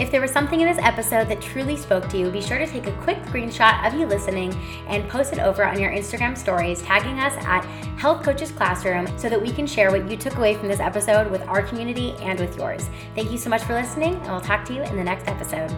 If 0.00 0.10
there 0.10 0.20
was 0.20 0.32
something 0.32 0.60
in 0.60 0.66
this 0.66 0.84
episode 0.84 1.28
that 1.28 1.40
truly 1.40 1.76
spoke 1.76 2.08
to 2.08 2.18
you, 2.18 2.28
be 2.28 2.40
sure 2.40 2.58
to 2.58 2.66
take 2.66 2.88
a 2.88 3.02
quick 3.02 3.22
screenshot 3.22 3.86
of 3.86 3.94
you 3.94 4.04
listening 4.04 4.52
and 4.88 5.08
post 5.08 5.32
it 5.32 5.38
over 5.38 5.64
on 5.64 5.78
your 5.78 5.92
Instagram 5.92 6.36
stories, 6.36 6.82
tagging 6.82 7.20
us 7.20 7.34
at 7.44 7.64
Health 8.00 8.24
Coaches 8.24 8.50
Classroom 8.50 9.06
so 9.16 9.28
that 9.28 9.40
we 9.40 9.52
can 9.52 9.68
share 9.68 9.92
what 9.92 10.10
you 10.10 10.16
took 10.16 10.38
away 10.38 10.56
from 10.56 10.66
this 10.66 10.80
episode 10.80 11.30
with 11.30 11.42
our 11.42 11.62
community 11.62 12.14
and 12.14 12.40
with 12.40 12.56
yours. 12.56 12.90
Thank 13.14 13.30
you 13.30 13.38
so 13.38 13.48
much 13.48 13.62
for 13.62 13.74
listening, 13.74 14.14
and 14.14 14.26
we'll 14.32 14.40
talk 14.40 14.64
to 14.64 14.74
you 14.74 14.82
in 14.82 14.96
the 14.96 15.04
next 15.04 15.28
episode. 15.28 15.70